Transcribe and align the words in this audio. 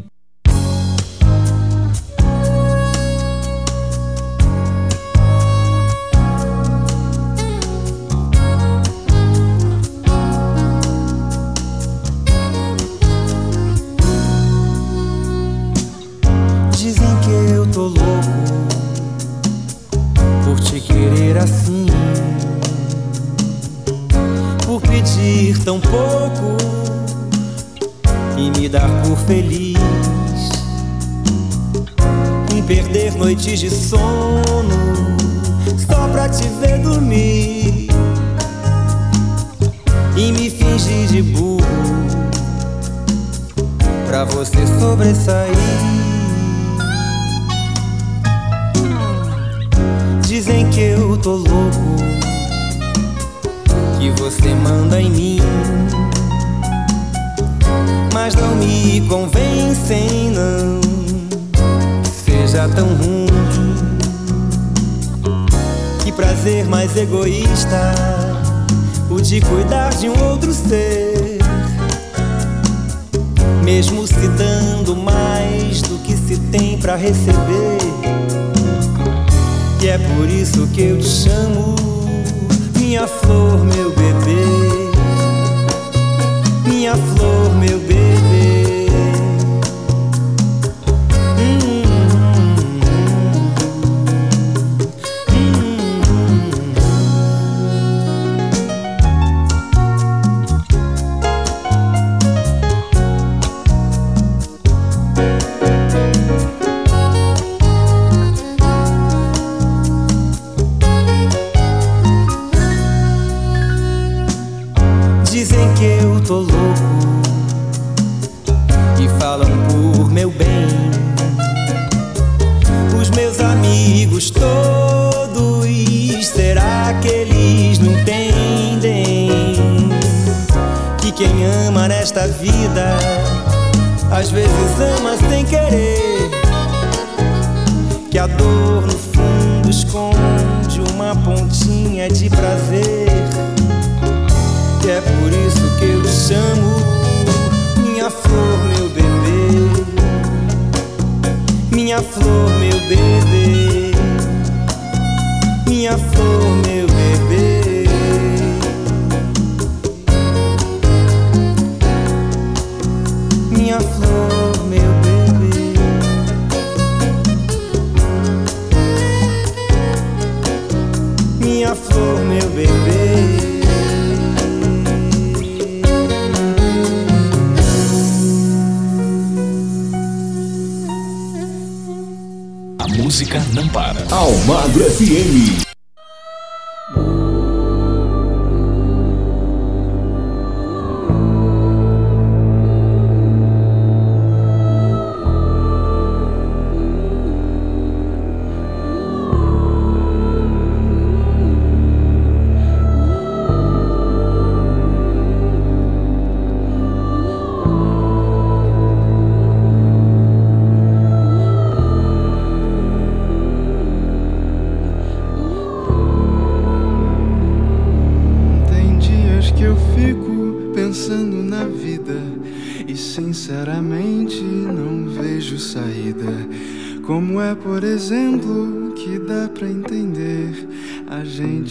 A 182.84 182.88
música 182.90 183.42
não 183.54 183.66
para. 183.70 184.06
Almagro 184.14 184.84
FM. 184.84 185.73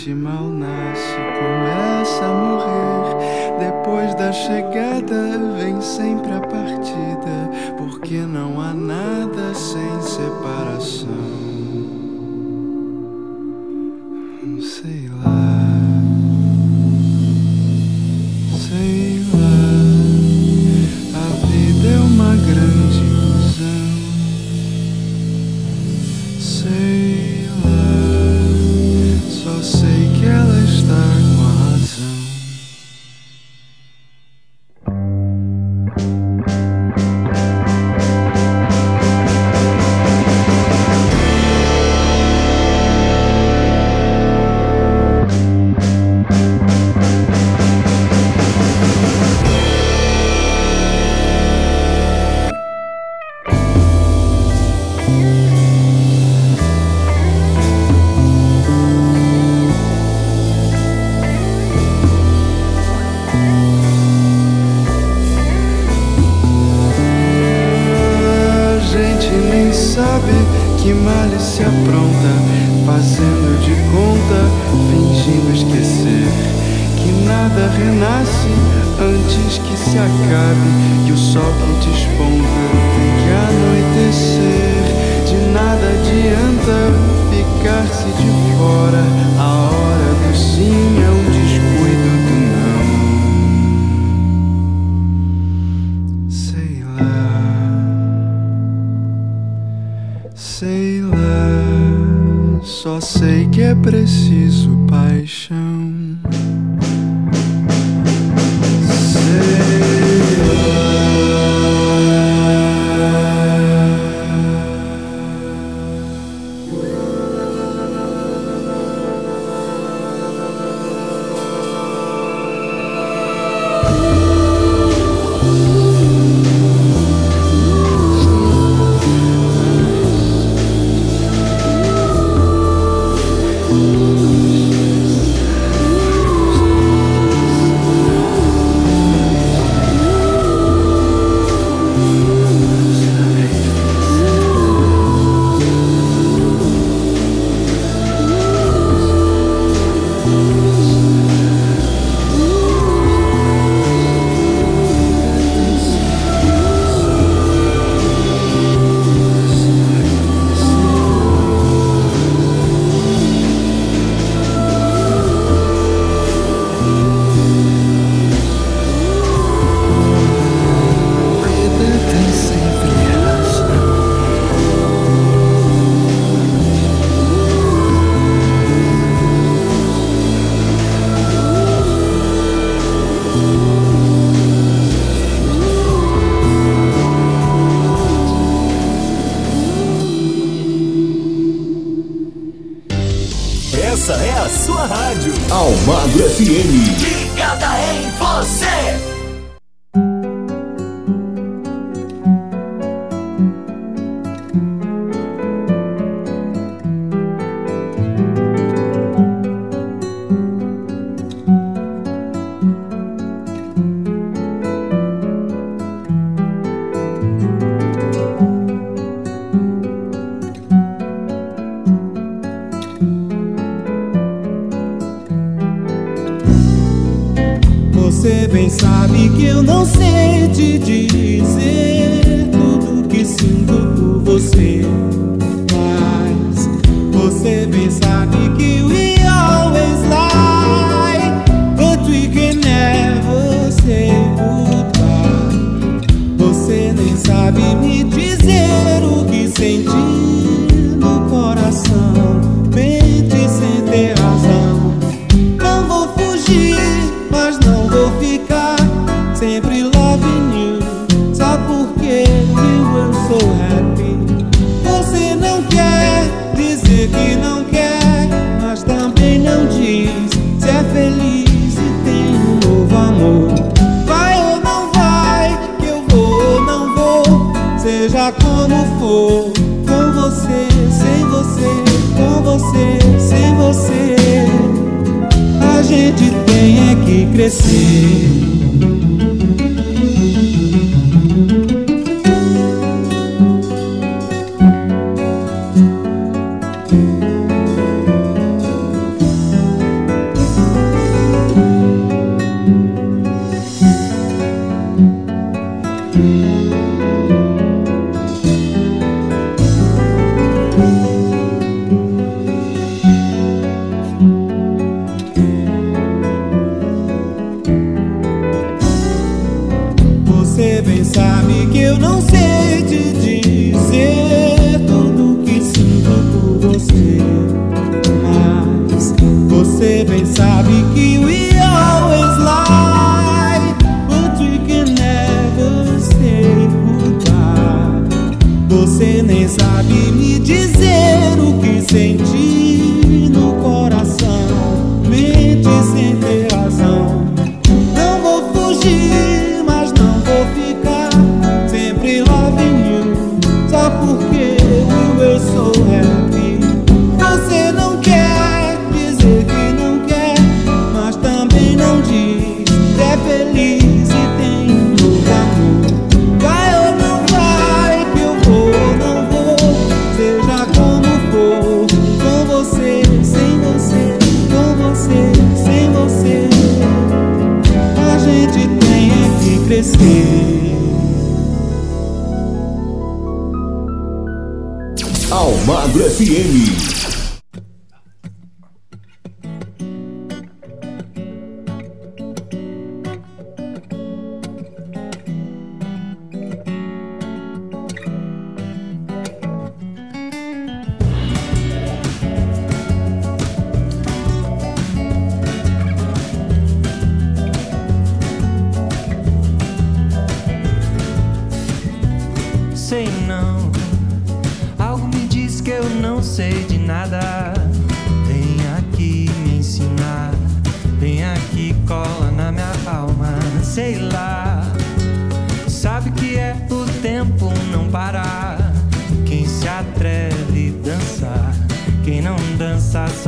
Ichima 0.03 0.42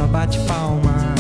só 0.05 0.07
bate 0.07 0.39
palma. 0.41 1.15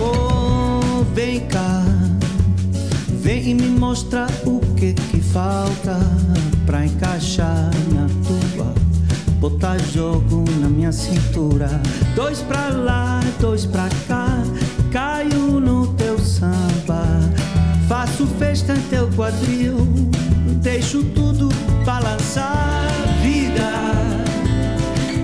Oh, 0.00 1.04
vem 1.14 1.40
cá, 1.46 1.84
vem 3.08 3.50
e 3.50 3.54
me 3.54 3.68
mostra 3.68 4.26
o 4.44 4.60
que 4.74 4.92
que 4.94 5.20
falta 5.20 5.98
pra 6.64 6.84
encaixar 6.84 7.70
na 7.92 8.08
tua. 8.26 8.74
Botar 9.38 9.78
jogo 9.78 10.44
na 10.60 10.68
minha 10.68 10.90
cintura, 10.90 11.68
dois 12.16 12.40
pra 12.40 12.70
lá, 12.70 13.20
dois 13.38 13.64
pra 13.64 13.88
cá, 14.08 14.42
caio 14.90 15.60
no 15.60 15.75
braço 18.16 18.26
festa 18.38 18.72
em 18.72 18.80
teu 18.88 19.08
quadril, 19.08 19.76
deixo 20.62 21.02
tudo 21.04 21.50
balançar. 21.84 22.88
Vida, 23.20 23.70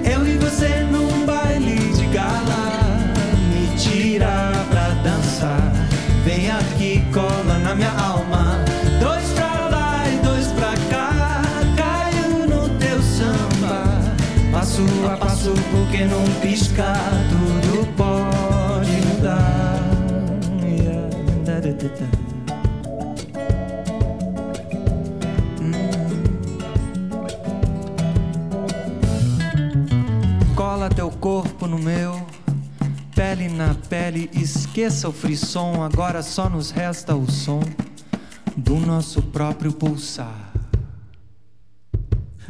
eu 0.04 0.26
e 0.26 0.37
você 0.37 0.87
num 0.90 1.25
baile 1.25 1.76
de 1.92 2.06
gala, 2.06 3.08
me 3.49 3.78
tira 3.78 4.52
pra 4.68 4.90
dançar. 5.02 5.72
Vem 6.25 6.50
aqui, 6.50 7.02
cola 7.12 7.58
na 7.58 7.75
minha 7.75 7.92
alma. 7.92 8.58
Dois 9.00 9.26
pra 9.30 9.68
lá 9.68 10.04
e 10.08 10.18
dois 10.25 10.46
pra 10.49 10.75
cá, 10.90 11.32
caio 11.76 12.46
no 12.46 12.68
teu 12.78 13.00
samba. 13.02 14.14
Passo 14.52 14.82
a 15.11 15.16
passo, 15.16 15.54
porque 15.70 16.04
não 16.04 16.25
piscar 16.42 17.11
esqueça 34.72 35.08
o 35.08 35.12
frisson, 35.12 35.82
agora 35.82 36.22
só 36.22 36.48
nos 36.48 36.70
resta 36.70 37.14
o 37.14 37.30
som 37.30 37.62
do 38.56 38.76
nosso 38.76 39.20
próprio 39.20 39.70
pulsar. 39.70 40.50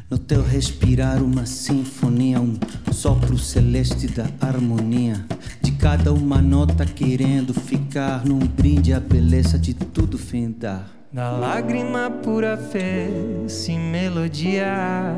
No 0.08 0.18
teu 0.18 0.42
respirar, 0.42 1.22
uma 1.22 1.46
sinfonia, 1.46 2.40
um 2.40 2.58
sopro 2.92 3.36
celeste 3.36 4.06
da 4.06 4.26
harmonia. 4.40 5.24
De 5.60 5.72
cada 5.72 6.12
uma 6.12 6.40
nota 6.40 6.86
querendo 6.86 7.52
ficar 7.52 8.24
num 8.24 8.38
brinde 8.38 8.92
a 8.92 9.00
beleza 9.00 9.58
de 9.58 9.74
tudo 9.74 10.16
findar. 10.16 10.86
Da 11.12 11.30
lágrima 11.30 12.10
pura 12.10 12.56
fez 12.56 13.68
e 13.68 13.76
melodia, 13.76 15.16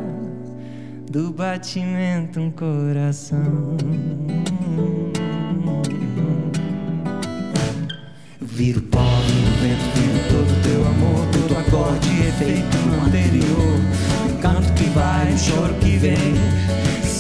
do 1.15 1.31
batimento 1.31 2.41
um 2.41 2.51
coração. 2.51 3.77
Viro 8.41 8.83
pó, 8.83 8.99
viro 8.99 9.53
vento, 9.63 9.85
viro 9.95 10.19
todo 10.29 10.63
teu 10.63 10.87
amor 10.87 11.27
Todo 11.33 11.59
acorde 11.59 12.09
efeito 12.29 12.77
anterior 13.05 13.81
Um 14.29 14.41
canto 14.41 14.73
que 14.75 14.85
vai, 14.91 15.33
um 15.33 15.39
choro 15.39 15.75
que 15.75 15.97
vem 15.97 16.35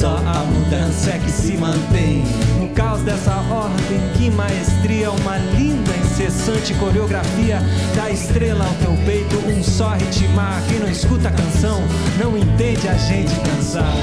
Só 0.04 0.18
a 0.18 0.44
mudança 0.44 1.12
é 1.12 1.18
que 1.18 1.30
se 1.30 1.56
mantém. 1.56 2.22
No 2.60 2.68
caos 2.74 3.00
dessa 3.04 3.36
ordem, 3.50 3.98
que 4.18 4.30
maestria 4.30 5.10
Uma 5.10 5.38
linda, 5.38 5.92
incessante 5.96 6.74
coreografia. 6.74 7.58
Da 7.96 8.10
estrela 8.10 8.66
ao 8.66 8.74
teu 8.74 9.06
peito, 9.06 9.34
um 9.48 9.64
só 9.64 9.94
ritmar. 9.94 10.62
Quem 10.68 10.78
não 10.80 10.90
escuta 10.90 11.28
a 11.28 11.32
canção, 11.32 11.80
não 12.22 12.36
entende 12.36 12.86
a 12.86 12.98
gente 12.98 13.32
dançar. 13.46 13.94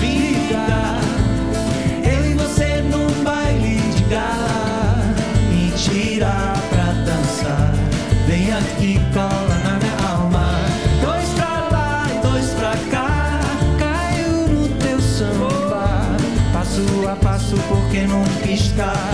Vida, 0.00 0.98
eu 2.02 2.32
e 2.32 2.34
você 2.34 2.82
num 2.82 3.22
baile 3.22 3.76
de 3.76 4.02
gala 4.12 4.53
passo, 17.94 18.00
porque 18.00 18.06
não 18.06 18.24
piscar. 18.42 19.13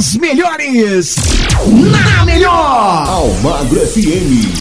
Melhores 0.00 1.16
na 1.66 2.24
melhor. 2.24 3.06
Almagro 3.06 3.80
FM. 3.86 4.59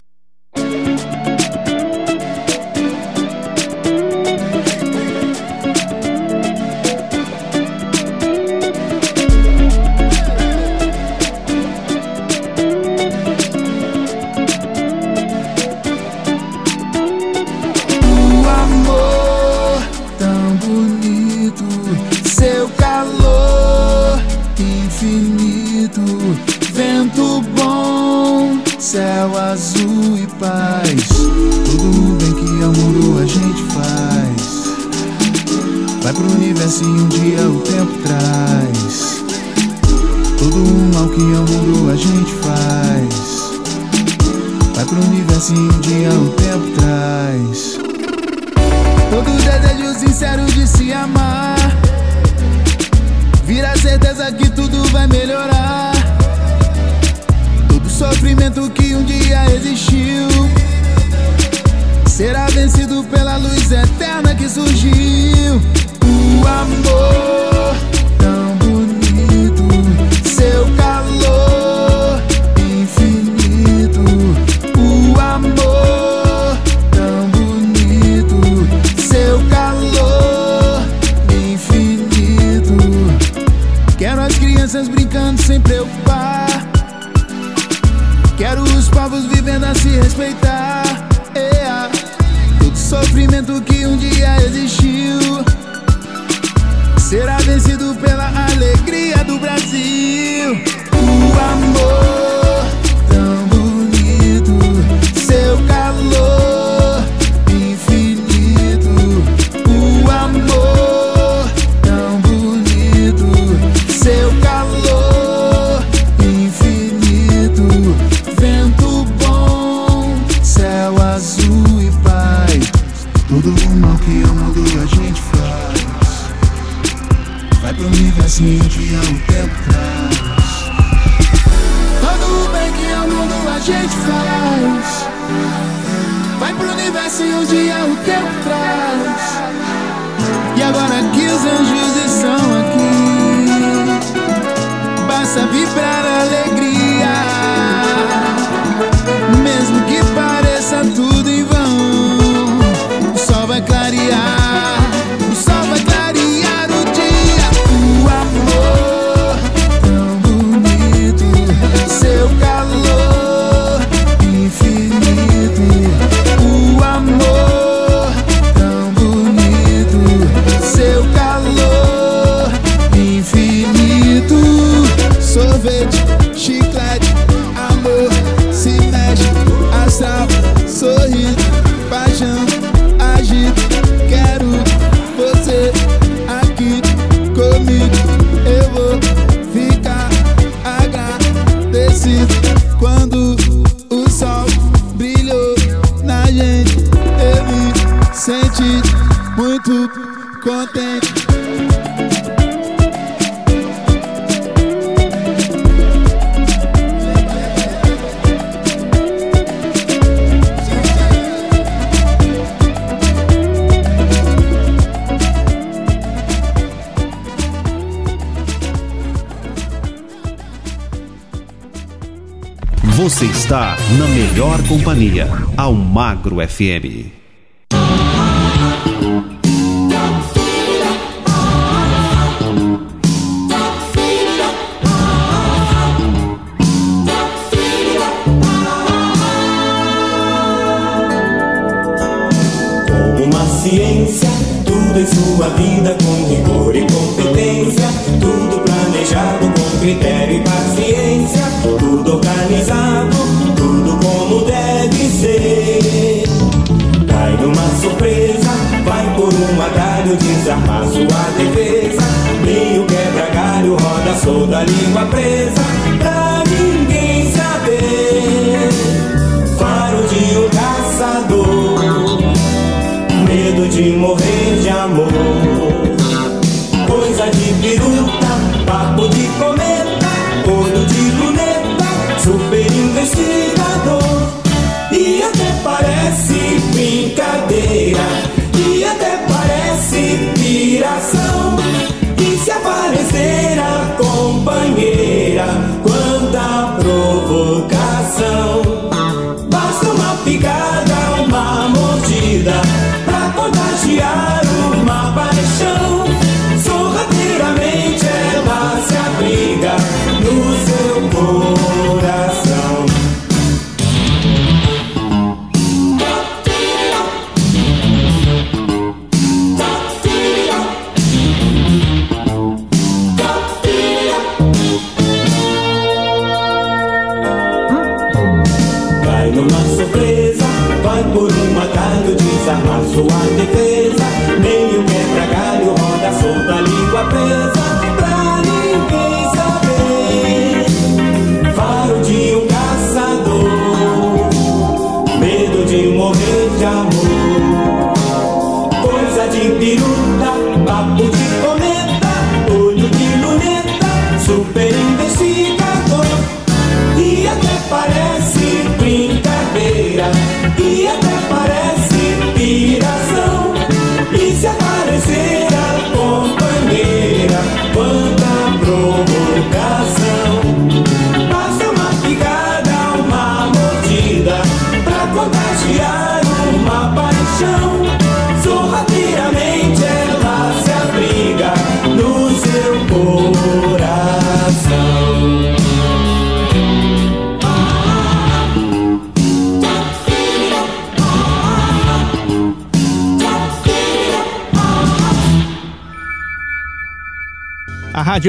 Está 223.50 223.76
na 223.98 224.06
melhor 224.10 224.62
companhia, 224.68 225.28
Almagro 225.58 226.36
FM. 226.48 227.19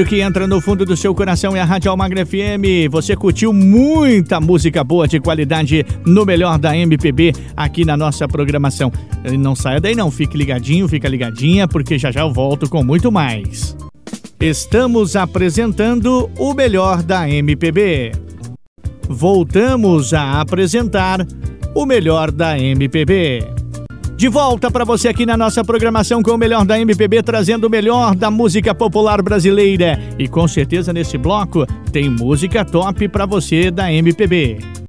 rádio 0.01 0.05
que 0.05 0.21
entra 0.21 0.47
no 0.47 0.59
fundo 0.61 0.85
do 0.85 0.97
seu 0.97 1.13
coração 1.13 1.55
é 1.55 1.59
a 1.59 1.65
Rádio 1.65 1.91
Almagre 1.91 2.25
FM. 2.25 2.89
Você 2.89 3.15
curtiu 3.15 3.53
muita 3.53 4.39
música 4.39 4.83
boa 4.83 5.07
de 5.07 5.19
qualidade 5.19 5.85
no 6.05 6.25
melhor 6.25 6.57
da 6.57 6.75
MPB 6.75 7.33
aqui 7.55 7.85
na 7.85 7.95
nossa 7.95 8.27
programação. 8.27 8.91
Não 9.39 9.55
saia 9.55 9.79
daí 9.79 9.95
não, 9.95 10.09
fique 10.09 10.37
ligadinho, 10.37 10.87
fica 10.87 11.07
ligadinha, 11.07 11.67
porque 11.67 11.97
já 11.97 12.11
já 12.11 12.21
eu 12.21 12.33
volto 12.33 12.69
com 12.69 12.83
muito 12.83 13.11
mais. 13.11 13.75
Estamos 14.39 15.15
apresentando 15.15 16.29
o 16.37 16.53
melhor 16.53 17.03
da 17.03 17.29
MPB. 17.29 18.11
Voltamos 19.07 20.13
a 20.13 20.41
apresentar 20.41 21.25
o 21.75 21.85
melhor 21.85 22.31
da 22.31 22.57
MPB. 22.57 23.60
De 24.21 24.27
volta 24.27 24.69
para 24.69 24.85
você 24.85 25.07
aqui 25.07 25.25
na 25.25 25.35
nossa 25.35 25.63
programação 25.63 26.21
com 26.21 26.29
o 26.29 26.37
melhor 26.37 26.63
da 26.63 26.79
MPB, 26.79 27.23
trazendo 27.23 27.65
o 27.65 27.69
melhor 27.71 28.13
da 28.13 28.29
música 28.29 28.71
popular 28.75 29.19
brasileira. 29.19 29.99
E 30.19 30.27
com 30.27 30.47
certeza 30.47 30.93
nesse 30.93 31.17
bloco 31.17 31.65
tem 31.91 32.07
música 32.07 32.63
top 32.63 33.07
para 33.07 33.25
você 33.25 33.71
da 33.71 33.91
MPB. 33.91 34.80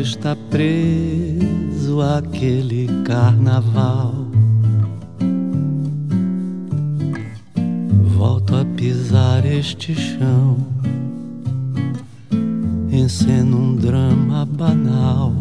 está 0.00 0.34
preso 0.34 2.00
àquele 2.00 2.88
carnaval. 3.04 4.14
Volto 8.16 8.56
a 8.56 8.64
pisar 8.64 9.44
este 9.44 9.94
chão, 9.94 10.56
enceno 12.90 13.58
um 13.58 13.76
drama 13.76 14.46
banal. 14.46 15.39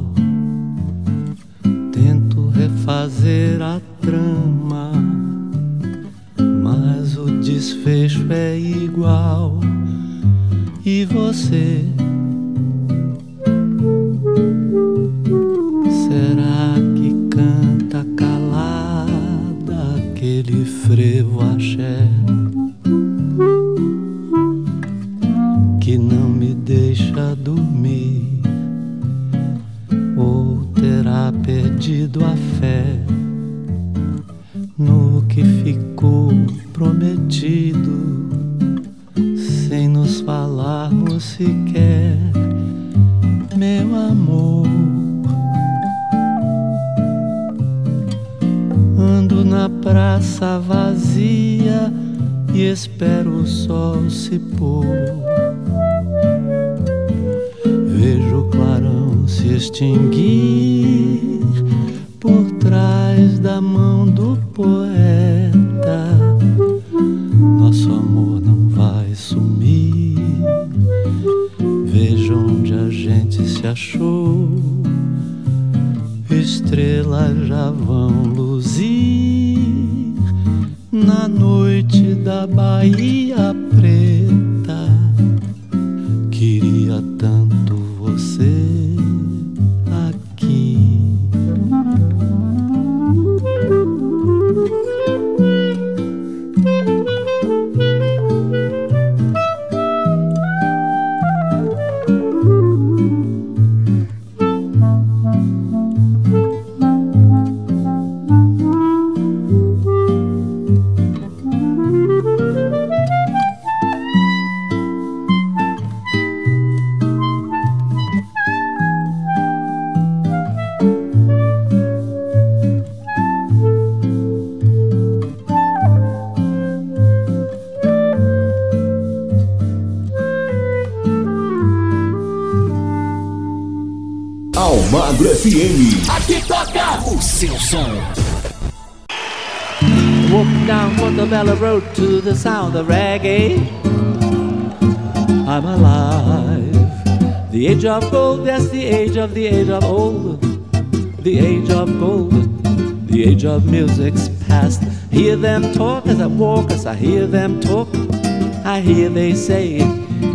say, 159.39 159.79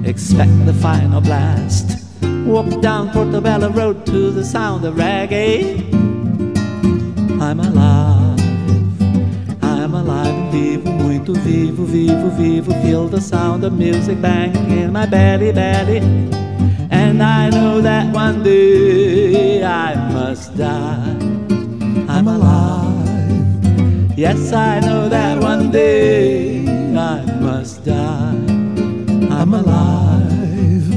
expect 0.05 0.65
the 0.65 0.73
final 0.75 1.21
blast. 1.21 2.03
Walk 2.47 2.81
down 2.81 3.11
Portobello 3.11 3.71
Road 3.71 4.07
to 4.07 4.31
the 4.31 4.45
sound 4.45 4.85
of 4.85 4.95
reggae. 4.95 5.93
I'm 7.41 7.61
alive, 7.61 8.41
I'm 9.63 9.95
alive 9.95 10.53
vivo, 10.55 10.91
muito 10.91 11.35
vivo, 11.35 11.85
vivo, 11.85 12.31
vivo. 12.31 12.73
Feel 12.83 13.09
the 13.09 13.21
sound 13.21 13.65
of 13.65 13.73
music 13.73 14.21
banging 14.23 14.71
in 14.71 14.93
my 14.93 15.05
belly, 15.07 15.53
belly. 15.53 15.99
And 16.91 17.23
I 17.23 17.51
know 17.51 17.81
that 17.83 18.15
one 18.15 18.43
day 18.43 19.65
I 19.65 19.95
must 20.13 20.57
die. 20.57 21.17
I'm 22.09 22.29
alive. 22.29 22.95
Yes, 24.17 24.53
I 24.53 24.81
know 24.81 25.09
that 25.09 25.43
one 25.43 25.71
day 25.71 26.67
I 26.97 27.25
must 27.41 27.85
die. 27.85 28.44
I'm 29.37 29.53
alive. 29.53 30.95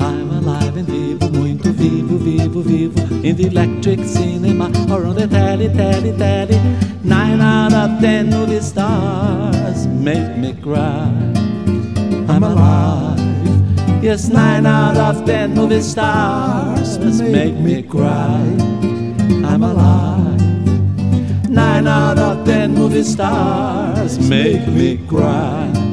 I'm 0.00 0.30
alive 0.30 0.76
and 0.76 0.88
vivo, 0.88 1.28
muito 1.28 1.70
vivo, 1.70 2.16
vivo, 2.16 2.62
vivo. 2.62 3.00
In 3.22 3.36
the 3.36 3.46
electric 3.46 4.00
cinema 4.00 4.66
or 4.90 5.04
on 5.04 5.16
the 5.16 5.28
telly, 5.28 5.68
telly, 5.68 6.16
telly. 6.16 6.58
Nine 7.04 7.40
out 7.40 7.74
of 7.74 8.00
ten 8.00 8.30
movie 8.30 8.60
stars 8.60 9.86
make 9.86 10.36
me 10.38 10.54
cry. 10.54 11.12
I'm 12.26 12.42
alive. 12.42 13.20
Yes, 14.02 14.28
nine 14.28 14.66
out 14.66 14.96
of 14.96 15.24
ten 15.26 15.54
movie 15.54 15.82
stars 15.82 16.98
make 16.98 17.54
me 17.54 17.82
cry. 17.82 18.40
I'm 19.44 19.62
alive. 19.62 20.40
Nine 21.50 21.86
out 21.86 22.18
of 22.18 22.44
ten 22.46 22.74
movie 22.74 23.04
stars 23.04 24.18
make 24.18 24.66
me 24.68 24.96
cry. 25.06 25.83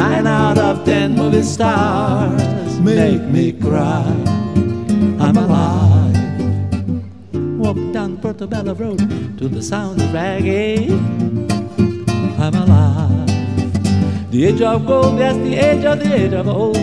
Nine 0.00 0.26
out 0.26 0.56
of 0.56 0.86
ten 0.86 1.14
movie 1.14 1.42
stars 1.42 2.80
make 2.80 3.20
me 3.20 3.52
cry. 3.52 4.02
I'm 5.20 5.36
alive. 5.36 6.16
Walk 7.58 7.76
down 7.92 8.16
Portobello 8.16 8.74
Road 8.74 8.98
to 9.36 9.46
the 9.46 9.62
sound 9.62 10.00
of 10.00 10.08
reggae. 10.08 10.88
I'm 12.40 12.54
alive. 12.54 13.26
The 14.30 14.46
age 14.46 14.62
of 14.62 14.86
gold, 14.86 15.18
yes, 15.18 15.36
the 15.36 15.54
age 15.54 15.84
of 15.84 15.98
the 15.98 16.14
age 16.14 16.32
of 16.32 16.48
old. 16.48 16.76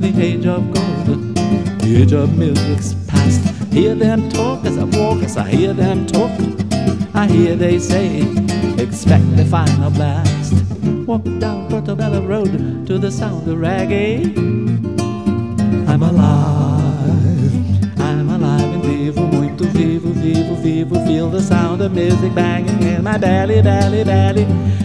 The 0.00 0.12
age 0.22 0.46
of 0.46 0.62
gold, 0.72 1.34
the 1.80 2.02
age 2.02 2.12
of 2.12 2.38
music's 2.38 2.94
past. 3.08 3.42
Hear 3.72 3.96
them 3.96 4.28
talk 4.28 4.64
as 4.64 4.78
I 4.78 4.84
walk, 4.84 5.24
as 5.24 5.36
I 5.36 5.48
hear 5.48 5.72
them 5.72 6.06
talk. 6.06 6.30
I 7.14 7.26
hear 7.26 7.56
they 7.56 7.80
say, 7.80 8.20
expect 8.78 9.26
the 9.36 9.44
final 9.44 9.90
blast. 9.90 10.61
Walk 11.06 11.24
down 11.40 11.68
Portobello 11.68 12.22
Road 12.22 12.86
to 12.86 12.96
the 12.96 13.10
sound 13.10 13.48
of 13.48 13.58
reggae. 13.58 14.36
I'm 15.88 16.02
alive, 16.02 18.00
I'm 18.00 18.30
alive 18.30 18.74
and 18.74 18.84
vivo, 18.84 19.26
muito 19.26 19.64
vivo, 19.64 20.10
vivo, 20.10 20.54
vivo. 20.54 21.04
Feel 21.04 21.28
the 21.28 21.40
sound 21.40 21.82
of 21.82 21.92
music 21.92 22.32
banging 22.34 22.82
in 22.82 23.02
my 23.02 23.18
belly, 23.18 23.60
belly, 23.62 24.04
belly. 24.04 24.44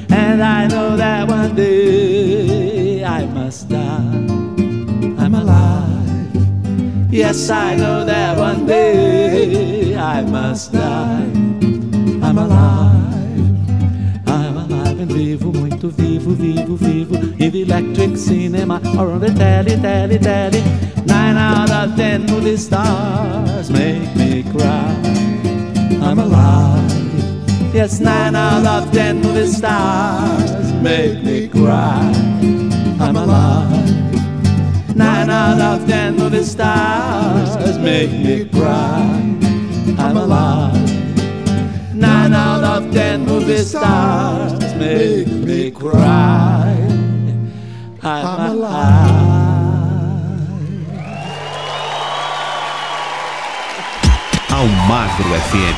And 0.10 0.42
I 0.42 0.68
know 0.68 0.98
that 0.98 1.28
one 1.28 1.56
day 1.56 3.04
I 3.06 3.26
must 3.28 3.70
die. 3.70 4.26
I'm 5.20 5.36
alive. 5.36 7.14
Yes, 7.14 7.48
I 7.52 7.76
know 7.76 8.04
that 8.06 8.38
one 8.40 8.66
day 8.66 9.96
I 9.96 10.22
must 10.24 10.74
die. 10.74 11.30
I'm 12.24 12.38
alive. 12.40 12.97
Vivo, 15.18 15.52
muito 15.52 15.90
vivo, 15.90 16.30
vivo, 16.30 16.76
vivo. 16.76 17.16
Electric 17.40 18.16
cinema 18.16 18.80
or 19.00 19.14
on 19.14 19.20
the 19.20 19.34
telly, 19.34 19.76
telly, 19.82 20.20
telly. 20.20 20.62
Nine 21.08 21.36
out 21.36 21.72
of 21.72 21.96
ten 21.96 22.28
movie 22.28 22.56
stars 22.56 23.72
make 23.72 24.16
me 24.16 24.44
cry. 24.44 24.96
I'm 26.04 26.20
alive. 26.20 27.74
Yes, 27.74 28.00
nine 28.00 28.36
out 28.36 28.64
of 28.64 28.92
ten 28.92 29.20
movie 29.20 29.48
stars 29.48 30.72
make 30.84 31.24
me 31.24 31.48
cry. 31.48 32.12
I'm 33.00 33.16
alive. 33.16 34.96
Nine 34.96 35.32
out 35.32 35.60
of 35.60 35.88
ten 35.88 36.16
movie 36.16 36.44
stars 36.44 37.80
make 37.80 38.12
me 38.12 38.46
cry. 38.46 39.02
I'm 39.98 40.16
alive. 40.16 40.97
Nine 42.28 42.36
out 42.36 42.84
of 42.84 42.92
ten 42.92 43.26
movie 43.26 43.60
stars 43.60 44.52
make 44.76 45.28
me 45.28 45.72
cry. 45.72 46.76
I'm 48.04 48.52
alive. 48.52 49.38
Almagro 54.52 55.30
FM. 55.48 55.78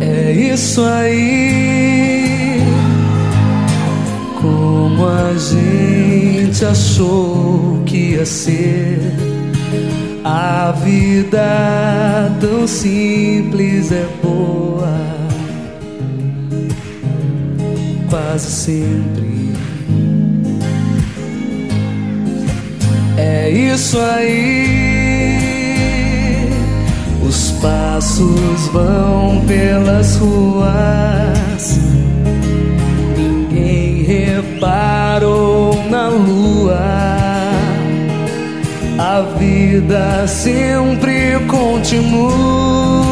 É 0.00 0.32
isso 0.32 0.82
aí. 0.82 2.01
Como 4.92 5.08
a 5.08 5.32
gente 5.38 6.64
achou 6.64 7.82
que 7.86 8.12
ia 8.12 8.26
ser. 8.26 9.00
A 10.22 10.72
vida 10.84 12.30
tão 12.40 12.66
simples 12.66 13.90
é 13.90 14.06
boa. 14.22 14.92
Quase 18.10 18.50
sempre. 18.50 19.52
É 23.16 23.50
isso 23.50 23.98
aí. 23.98 24.92
Os 27.26 27.52
passos 27.62 28.66
vão 28.72 29.42
pelas 29.46 30.16
ruas. 30.16 32.01
Reparou 34.62 35.74
na 35.90 36.06
lua. 36.08 36.78
A 38.96 39.22
vida 39.36 40.24
sempre 40.28 41.40
continua. 41.48 43.11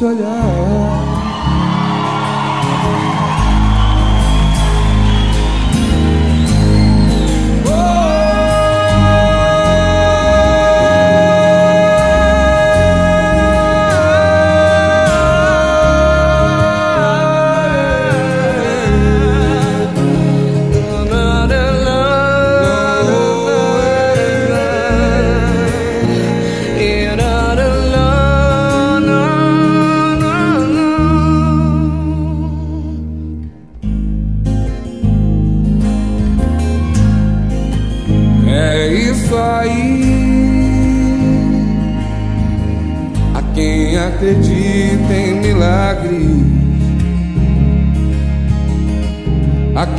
te 0.00 0.06
olhar. 0.06 0.59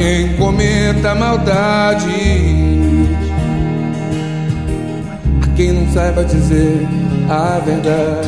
quem 0.01 0.35
cometa 0.35 1.13
maldade, 1.13 2.09
a 5.43 5.47
quem 5.55 5.73
não 5.73 5.87
saiba 5.93 6.23
dizer 6.23 6.87
a 7.29 7.59
verdade. 7.59 8.27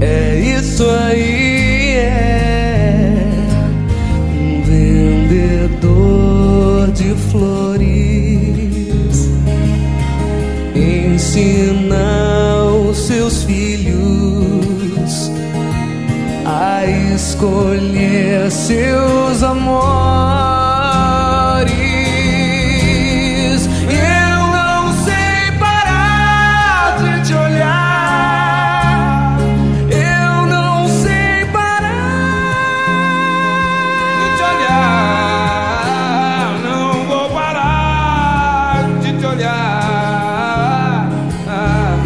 É 0.00 0.40
isso 0.56 0.82
aí, 0.88 1.96
é 1.96 3.22
um 4.32 4.62
vendedor 4.62 5.90
de 6.92 7.14
flores 7.30 7.70
ensina 10.74 12.64
os 12.88 12.96
seus 12.96 13.44
filhos 13.44 15.30
a 16.46 16.86
escolher 17.40 18.50
seus 18.50 19.42
amores. 19.42 19.70
Eu 23.88 24.46
não 24.52 24.92
sei 25.04 25.50
parar 25.58 26.98
de 26.98 27.22
te 27.26 27.32
olhar. 27.32 29.38
Eu 29.88 30.46
não 30.46 30.86
sei 30.86 31.46
parar 31.46 31.88
de 34.20 34.26
te 34.36 34.42
olhar. 34.52 35.80
Não 36.62 37.06
vou 37.06 37.30
parar 37.30 38.84
de 39.00 39.14
te 39.18 39.24
olhar. 39.24 41.08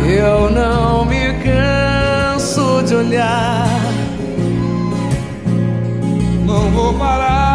Eu 0.06 0.48
não 0.48 1.04
me 1.04 1.32
canso 1.42 2.84
de 2.84 2.94
olhar 2.94 3.83
parar 7.04 7.54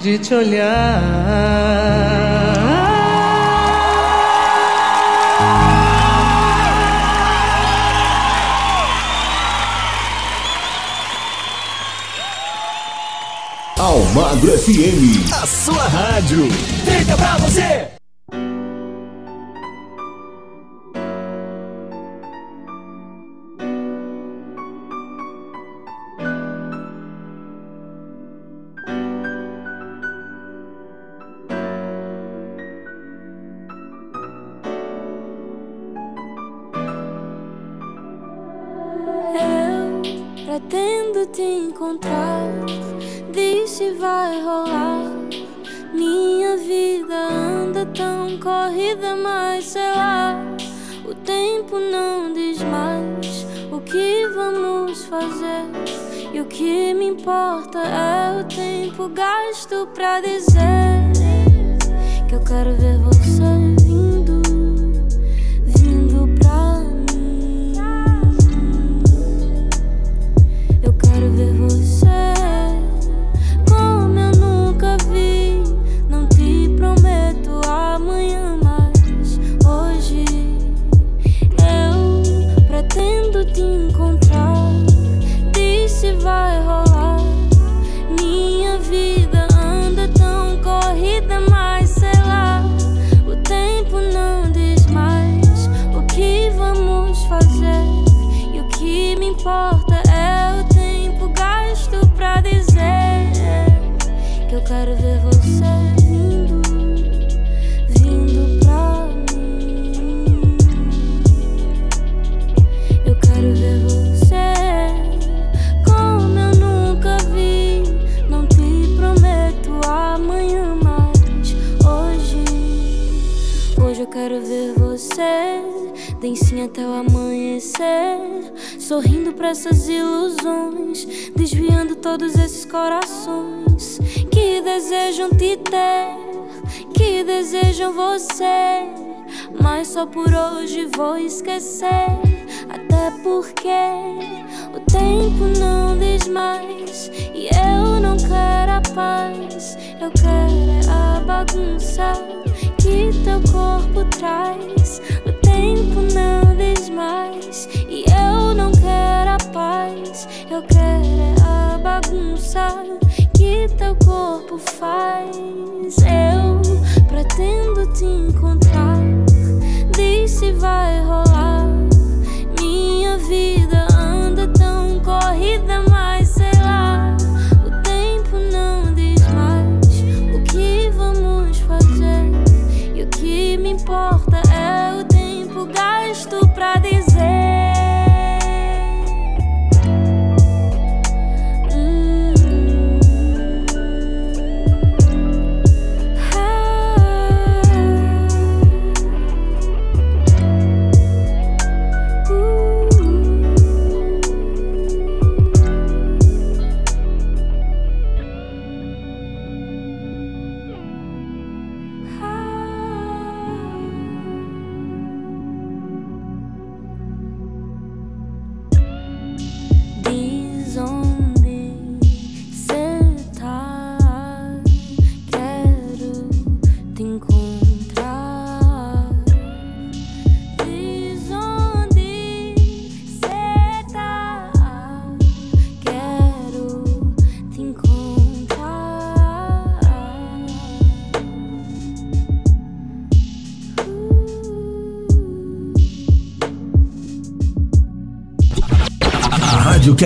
de 0.00 0.18
te 0.18 0.34
olhar. 0.34 1.46
Almagro 13.78 14.58
FM, 14.58 15.32
a 15.32 15.46
sua 15.46 15.88
rádio. 15.88 16.48
Fica 16.84 17.16
pra 17.16 17.36
você! 17.38 17.95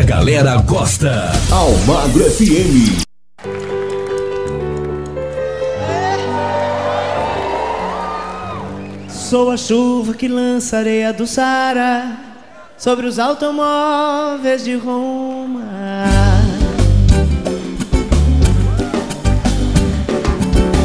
A 0.00 0.02
galera 0.02 0.56
gosta. 0.62 1.30
Almagro 1.50 2.24
FM. 2.24 3.02
Sou 9.08 9.50
a 9.50 9.58
chuva 9.58 10.14
que 10.14 10.26
lança 10.26 10.78
areia 10.78 11.12
do 11.12 11.26
Sara 11.26 12.16
sobre 12.78 13.06
os 13.06 13.18
automóveis 13.18 14.64
de 14.64 14.74
Roma. 14.74 15.68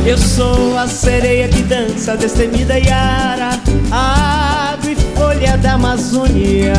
Eu 0.06 0.18
sou 0.18 0.78
a 0.78 0.88
sereia 0.88 1.48
que 1.48 1.62
dança 1.64 2.18
destemida 2.18 2.78
Yara, 2.78 3.52
água 3.90 4.92
e 4.92 4.96
folha 5.16 5.58
da 5.58 5.74
Amazônia. 5.74 6.74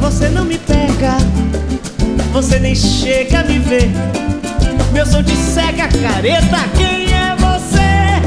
Você 0.00 0.28
não 0.28 0.44
me 0.44 0.58
pega, 0.58 1.16
você 2.32 2.58
nem 2.58 2.74
chega 2.74 3.40
a 3.40 3.44
me 3.44 3.58
ver. 3.58 3.90
Meu 4.92 5.04
som 5.04 5.22
te 5.22 5.36
cega, 5.36 5.88
careta. 5.88 6.58
Quem 6.76 7.12
é 7.12 7.36
você 7.36 8.22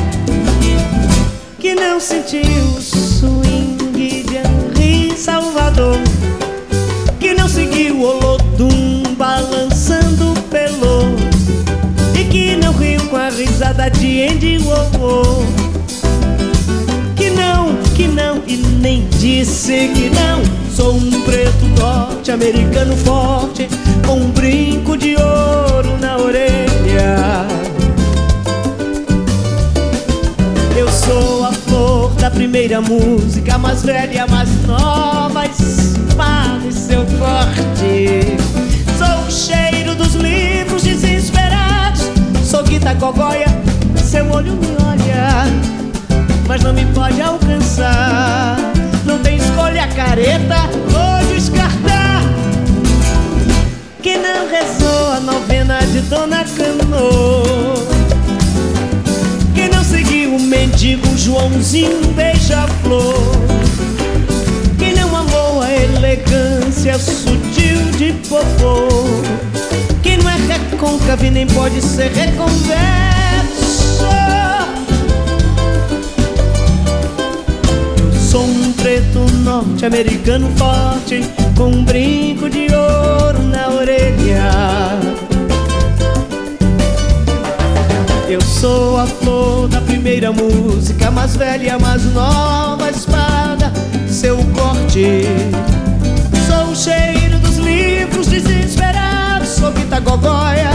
que 1.60 1.74
não 1.74 2.00
sentiu 2.00 2.42
o 2.42 2.82
swing 2.82 3.78
de 3.94 4.38
Henri 4.38 5.18
Salvador? 5.18 5.98
Que 7.20 7.34
não 7.34 7.48
seguiu 7.48 7.96
o 7.98 8.04
Olodum 8.04 9.04
balançando 9.16 10.34
pelo 10.50 11.16
E 12.20 12.26
que 12.26 12.56
não 12.56 12.74
riu 12.74 13.02
com 13.08 13.16
a 13.16 13.30
risada 13.30 13.90
de 13.92 14.24
Andy 14.24 14.58
Warhol 14.66 15.46
Que 17.16 17.30
não, 17.30 17.76
que 17.96 18.08
não 18.08 18.42
e 18.48 18.58
nem 18.58 19.08
disse 19.20 19.90
que 19.94 20.10
não 20.10 20.61
Sou 20.82 20.96
um 20.96 21.22
preto 21.22 21.64
norte-americano 21.80 22.98
forte 22.98 23.70
Com 24.04 24.16
um 24.16 24.32
brinco 24.32 24.98
de 24.98 25.16
ouro 25.16 25.96
na 26.00 26.18
orelha. 26.18 27.46
Eu 30.76 30.90
sou 30.90 31.46
a 31.46 31.52
flor 31.52 32.10
da 32.16 32.32
primeira 32.32 32.82
música 32.82 33.60
Mais 33.60 33.84
velha, 33.84 34.26
mais 34.26 34.50
nova 34.66 35.46
Espada 35.46 36.66
e 36.68 36.74
seu 36.74 37.06
corte 37.20 38.38
Sou 38.98 39.28
o 39.28 39.32
cheiro 39.32 39.94
dos 39.94 40.16
livros 40.16 40.82
desesperados 40.82 42.10
Sou 42.44 42.64
Guita 42.64 42.96
Gogóia 42.96 43.46
Seu 44.04 44.28
olho 44.32 44.54
me 44.54 44.76
olha 44.84 45.46
Mas 46.48 46.64
não 46.64 46.74
me 46.74 46.88
pode 46.88 47.22
alcançar 47.22 48.81
Não 49.06 49.20
tem 49.20 49.38
escolha 49.38 49.88
careta 49.88 50.70
Vou 50.90 51.34
descartar. 51.34 52.22
Que 54.02 54.18
não 54.18 54.50
rezou 54.50 55.12
a 55.12 55.20
novena 55.20 55.80
de 55.80 56.02
Dona 56.02 56.44
Cano. 56.44 57.74
Que 59.54 59.68
não 59.70 59.84
seguiu 59.84 60.36
o 60.36 60.40
mendigo 60.40 61.06
Joãozinho 61.18 62.14
beija-flor. 62.14 63.14
Que 64.78 64.94
não 64.94 65.16
amou 65.16 65.62
a 65.62 65.72
elegância 65.72 66.98
sutil 66.98 67.78
de 67.98 68.14
popô. 68.28 68.88
Que 70.02 70.18
não 70.18 70.30
é 70.30 70.36
recôncavo 70.36 71.26
e 71.26 71.32
nem 71.32 71.48
pode 71.48 71.82
ser 71.82 72.12
reconverso 72.12 73.11
preto 78.82 79.20
norte-americano 79.44 80.50
forte 80.58 81.24
Com 81.56 81.68
um 81.68 81.84
brinco 81.84 82.50
de 82.50 82.68
ouro 82.74 83.42
na 83.44 83.70
orelha. 83.70 84.52
Eu 88.28 88.42
sou 88.42 88.98
a 88.98 89.06
flor 89.06 89.68
da 89.68 89.82
primeira 89.82 90.32
música 90.32 91.12
Mais 91.12 91.36
velha, 91.36 91.78
mais 91.78 92.04
nova 92.14 92.90
espada 92.90 93.72
Seu 94.10 94.38
corte. 94.56 95.24
Sou 96.48 96.72
o 96.72 96.76
cheiro 96.76 97.38
dos 97.40 97.58
livros 97.58 98.28
desesperados 98.28 99.50
Sou 99.50 99.72
Pitagogóia 99.72 100.72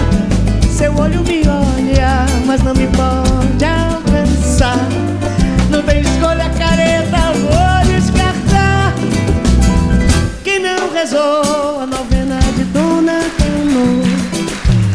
Seu 0.71 0.95
olho 0.97 1.23
me 1.25 1.43
olha 1.49 2.27
Mas 2.47 2.63
não 2.63 2.75
me 2.75 2.87
pode 2.89 3.65
alcançar. 3.65 4.79
Não 5.71 5.83
tem 5.83 6.03
escolha 6.03 6.49
careta 6.51 7.33
Vou 7.33 7.86
rezou 10.97 11.83
a 11.83 11.87
novena 11.87 12.39
de 12.57 12.65
Dona 12.65 13.21
Cano 13.37 14.03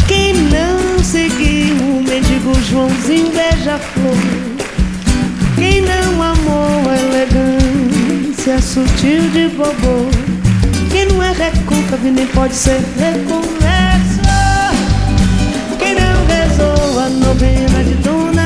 Quem 0.08 0.34
não 0.34 1.04
seguiu 1.04 1.76
o 1.76 2.04
mendigo 2.04 2.56
Joãozinho 2.72 3.32
beija-flor 3.32 4.18
Quem 5.60 5.82
não 5.82 6.24
amou 6.24 6.90
a 6.90 6.98
elegância 6.98 8.60
sutil 8.60 9.30
de 9.30 9.50
bobô 9.50 10.10
Quem 10.92 11.06
não 11.06 11.22
é 11.22 11.34
recôncavo 11.34 12.10
nem 12.10 12.26
pode 12.28 12.56
ser 12.56 12.82
reconverso. 12.98 14.22
Quem 15.78 15.94
não 15.94 16.26
rezou 16.26 17.00
a 17.00 17.10
novena 17.10 17.84
de 17.84 17.94
Dona 18.02 18.41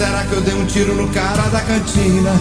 Será 0.00 0.24
que 0.24 0.32
eu 0.32 0.40
dei 0.40 0.54
um 0.54 0.64
tiro 0.64 0.94
no 0.94 1.06
cara 1.08 1.42
da 1.50 1.60
cantina? 1.60 2.32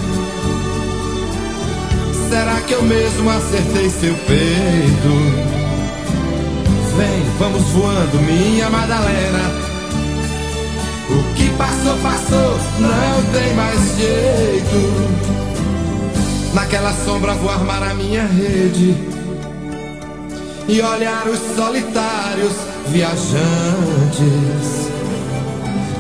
Será 2.30 2.62
que 2.62 2.72
eu 2.72 2.82
mesmo 2.84 3.30
acertei 3.30 3.89
seu 3.89 4.16
peito? 4.16 5.10
Vem, 6.95 7.22
vamos 7.38 7.62
voando, 7.64 8.18
minha 8.22 8.70
Madalena. 8.70 9.51
O 11.10 11.34
que 11.36 11.49
passou, 11.57 11.97
passou, 11.97 12.57
não 12.80 13.24
tem 13.34 13.53
mais 13.53 13.78
jeito. 13.97 14.80
Naquela 16.53 16.93
sombra 16.93 17.34
vou 17.34 17.49
armar 17.51 17.84
a 17.84 17.93
minha 17.93 18.26
rede 18.26 18.95
e 20.66 20.82
olhar 20.82 21.28
os 21.28 21.39
solitários 21.57 22.53
viajantes. 22.88 23.39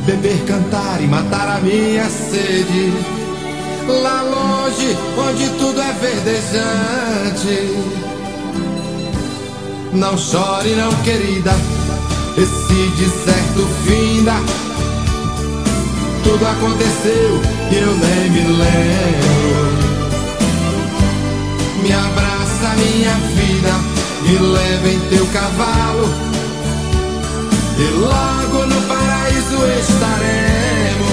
Beber, 0.09 0.43
cantar 0.47 0.99
e 1.03 1.05
matar 1.05 1.57
a 1.57 1.59
minha 1.59 2.09
sede. 2.09 2.91
Lá 3.87 4.23
longe, 4.23 4.97
onde 5.15 5.47
tudo 5.49 5.79
é 5.79 5.93
verdejante. 6.01 7.75
Não 9.93 10.17
chore, 10.17 10.73
não, 10.73 10.91
querida. 11.03 11.51
Esse 12.35 12.89
deserto 12.97 13.67
finda. 13.85 14.33
Tudo 16.23 16.43
aconteceu 16.43 17.39
e 17.69 17.75
eu 17.75 17.93
nem 17.93 18.31
me 18.31 18.47
lembro. 18.57 19.77
Me 21.83 21.93
abraça, 21.93 22.75
minha 22.77 23.13
vida. 23.35 23.73
Me 24.23 24.39
leva 24.39 24.89
em 24.89 24.99
teu 25.11 25.27
cavalo. 25.27 26.09
E 27.77 27.83
logo 27.99 28.65
no 28.65 28.81
estaremos. 29.79 31.09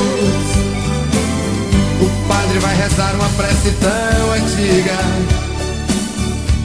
O 2.00 2.28
padre 2.28 2.58
vai 2.58 2.76
rezar 2.76 3.14
uma 3.14 3.28
prece 3.30 3.70
tão 3.80 4.32
antiga. 4.32 4.98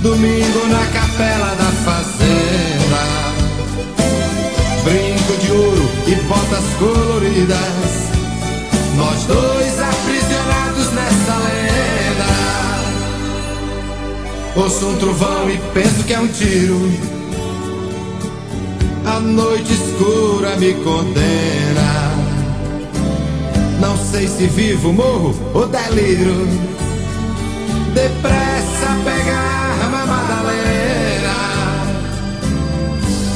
Domingo 0.02 0.68
na 0.68 0.86
capela 0.88 1.56
da 1.56 1.72
fazenda. 1.86 3.04
Brinco 4.84 5.38
de 5.42 5.52
ouro 5.52 5.90
e 6.08 6.16
botas 6.28 6.66
coloridas. 6.80 8.12
Nós 8.96 9.24
dois 9.26 9.80
aprisionados 9.80 10.92
nessa 10.94 11.34
lenda. 11.38 12.32
Ouço 14.56 14.88
um 14.88 14.98
trovão 14.98 15.50
e 15.50 15.58
penso 15.74 16.04
que 16.04 16.14
é 16.14 16.20
um 16.20 16.28
tiro. 16.28 17.21
Noite 19.22 19.72
escura 19.74 20.56
me 20.58 20.74
condena. 20.74 22.12
Não 23.80 23.96
sei 23.98 24.28
se 24.28 24.48
vivo, 24.48 24.92
morro 24.92 25.36
ou 25.54 25.68
deliro. 25.68 26.48
Depressa 27.94 28.98
pegar 29.04 29.78
a 29.84 29.90
Madalena. 29.90 31.36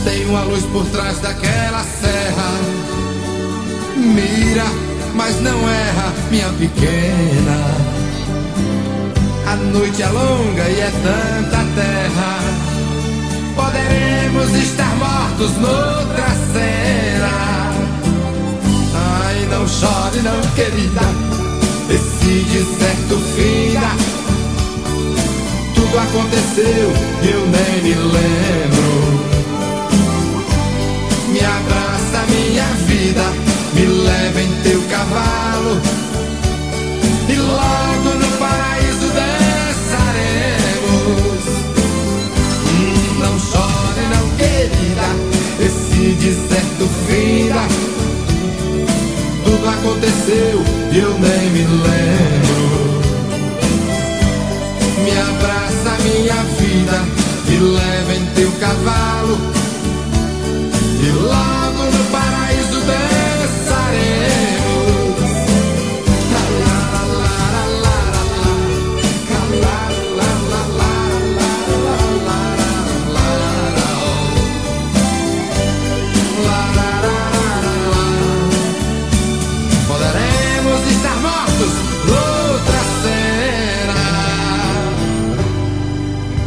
Tem 0.04 0.26
uma 0.26 0.44
luz 0.44 0.64
por 0.66 0.86
trás 0.86 1.20
daquela 1.20 1.84
serra. 1.84 2.52
Mira, 3.96 4.66
mas 5.14 5.40
não 5.42 5.70
erra, 5.70 6.14
minha 6.32 6.50
pequena. 6.50 7.96
A 9.48 9.56
noite 9.56 10.02
é 10.02 10.08
longa 10.08 10.70
e 10.70 10.80
é 10.80 10.92
tanta 11.04 11.58
terra. 11.76 12.65
Poderemos 13.86 14.50
estar 14.56 14.96
mortos 14.96 15.52
noutra 15.58 16.28
cena. 16.52 17.72
Ai, 18.96 19.48
não 19.52 19.68
chore, 19.68 20.22
não, 20.22 20.42
querida. 20.56 21.02
Esse 21.90 22.44
deserto 22.46 23.18
finda. 23.36 23.92
Tudo 25.76 26.00
aconteceu 26.00 26.92
e 27.22 27.30
eu 27.30 27.42
nem 27.48 27.84
me 27.84 27.94
lembro. 27.94 28.92
Me 31.32 31.40
abraça, 31.40 32.26
minha 32.30 32.66
vida. 32.88 33.24
Me 33.74 33.86
leva 33.86 34.42
em 34.42 34.52
teu 34.64 34.82
cavalo. 34.90 35.80
E 37.30 37.36
logo 37.36 38.10
no 38.18 38.28
paraíso 38.40 38.95
Tudo 49.46 49.70
aconteceu 49.70 50.62
e 50.92 50.98
eu 51.00 51.12
nem 51.20 51.50
me 51.52 51.64
lembro. 51.64 53.02
Me 55.04 55.12
abraça, 55.12 55.98
minha 56.04 56.44
vida. 56.60 57.06
Me 57.48 57.58
leva 57.60 58.14
em 58.14 58.26
teu 58.36 58.52
cavalo. 58.60 59.38
E 61.02 61.10
logo 61.12 61.84
no 61.98 62.05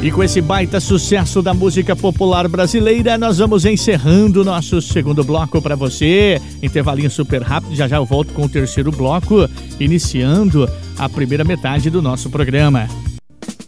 E 0.09 0.11
com 0.11 0.23
esse 0.23 0.41
baita 0.41 0.81
sucesso 0.81 1.43
da 1.43 1.53
música 1.53 1.95
popular 1.95 2.49
brasileira, 2.49 3.19
nós 3.19 3.37
vamos 3.37 3.67
encerrando 3.67 4.43
nosso 4.43 4.81
segundo 4.81 5.23
bloco 5.23 5.61
para 5.61 5.77
você. 5.77 6.41
Intervalinho 6.63 7.11
super 7.11 7.43
rápido, 7.43 7.75
já 7.75 7.87
já 7.87 7.97
eu 7.97 8.07
volto 8.07 8.33
com 8.33 8.47
o 8.47 8.49
terceiro 8.49 8.91
bloco, 8.91 9.47
iniciando 9.79 10.67
a 10.99 11.11
primeira 11.11 11.45
metade 11.45 11.91
do 11.91 12.01
nosso 12.01 12.31
programa. 12.31 12.89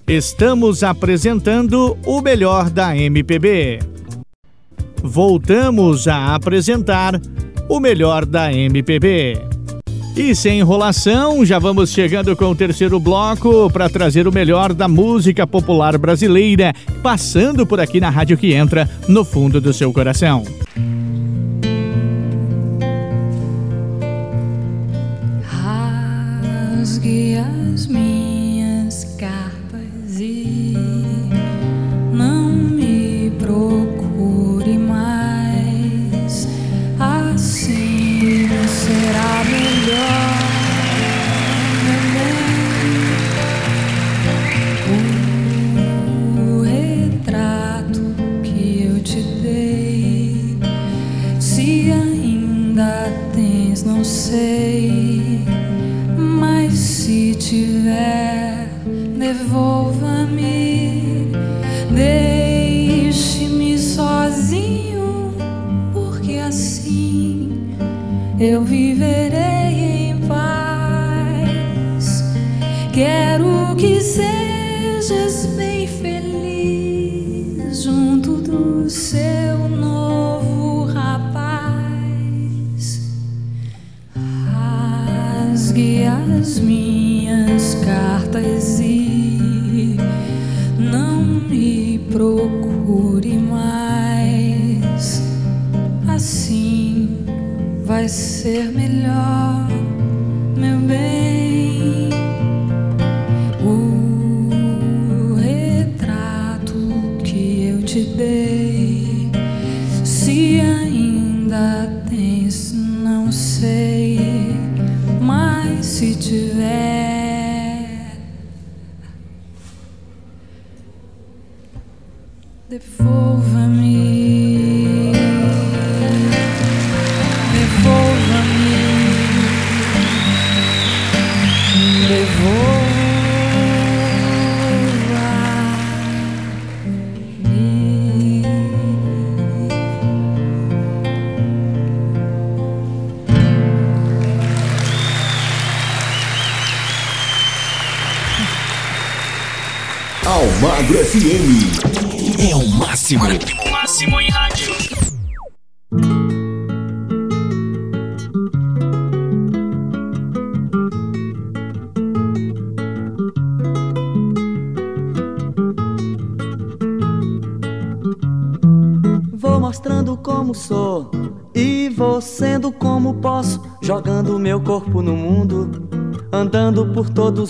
Estamos 0.06 0.82
apresentando 0.82 1.98
o 2.06 2.22
melhor 2.22 2.70
da 2.70 2.96
MPB. 2.96 3.80
Voltamos 5.02 6.08
a 6.08 6.34
apresentar 6.34 7.20
o 7.68 7.78
melhor 7.78 8.24
da 8.24 8.50
MPB. 8.50 9.49
E 10.22 10.34
sem 10.34 10.58
enrolação, 10.60 11.46
já 11.46 11.58
vamos 11.58 11.92
chegando 11.92 12.36
com 12.36 12.44
o 12.50 12.54
terceiro 12.54 13.00
bloco 13.00 13.70
para 13.70 13.88
trazer 13.88 14.28
o 14.28 14.32
melhor 14.32 14.74
da 14.74 14.86
música 14.86 15.46
popular 15.46 15.96
brasileira, 15.96 16.74
passando 17.02 17.66
por 17.66 17.80
aqui 17.80 18.00
na 18.00 18.10
rádio 18.10 18.36
que 18.36 18.52
entra 18.52 18.86
no 19.08 19.24
fundo 19.24 19.62
do 19.62 19.72
seu 19.72 19.90
coração. 19.94 20.44
Rasgue 25.42 27.38
as 27.38 27.86
minhas 27.86 28.09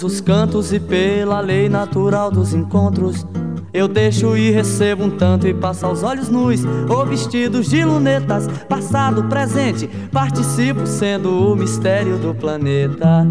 todos 0.01 0.03
os 0.03 0.21
cantos 0.21 0.73
e 0.73 0.81
pela 0.81 1.41
lei 1.41 1.69
natural 1.69 2.31
dos 2.31 2.55
encontros. 2.55 3.27
Eu 3.73 3.87
deixo 3.87 4.37
e 4.37 4.51
recebo 4.51 5.05
um 5.05 5.11
tanto 5.11 5.47
e 5.47 5.55
passo 5.55 5.87
aos 5.87 6.03
olhos 6.03 6.29
nus 6.29 6.61
ou 6.89 7.07
vestidos 7.07 7.69
de 7.69 7.85
lunetas, 7.85 8.49
passado, 8.69 9.25
presente, 9.25 9.89
participo 10.11 10.87
sendo 10.87 11.53
o 11.53 11.55
mistério 11.55 12.19
do 12.19 12.35
planeta. 12.35 13.27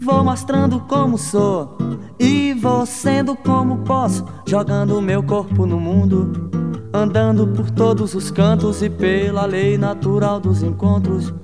Vou 0.00 0.24
mostrando 0.24 0.80
como 0.80 1.18
sou 1.18 1.77
vou 2.78 2.86
sendo 2.86 3.34
como 3.34 3.78
posso, 3.78 4.24
jogando 4.46 5.02
meu 5.02 5.20
corpo 5.20 5.66
no 5.66 5.80
mundo, 5.80 6.48
andando 6.94 7.48
por 7.48 7.68
todos 7.72 8.14
os 8.14 8.30
cantos 8.30 8.82
e 8.82 8.88
pela 8.88 9.44
lei 9.46 9.76
natural 9.76 10.38
dos 10.38 10.62
encontros. 10.62 11.34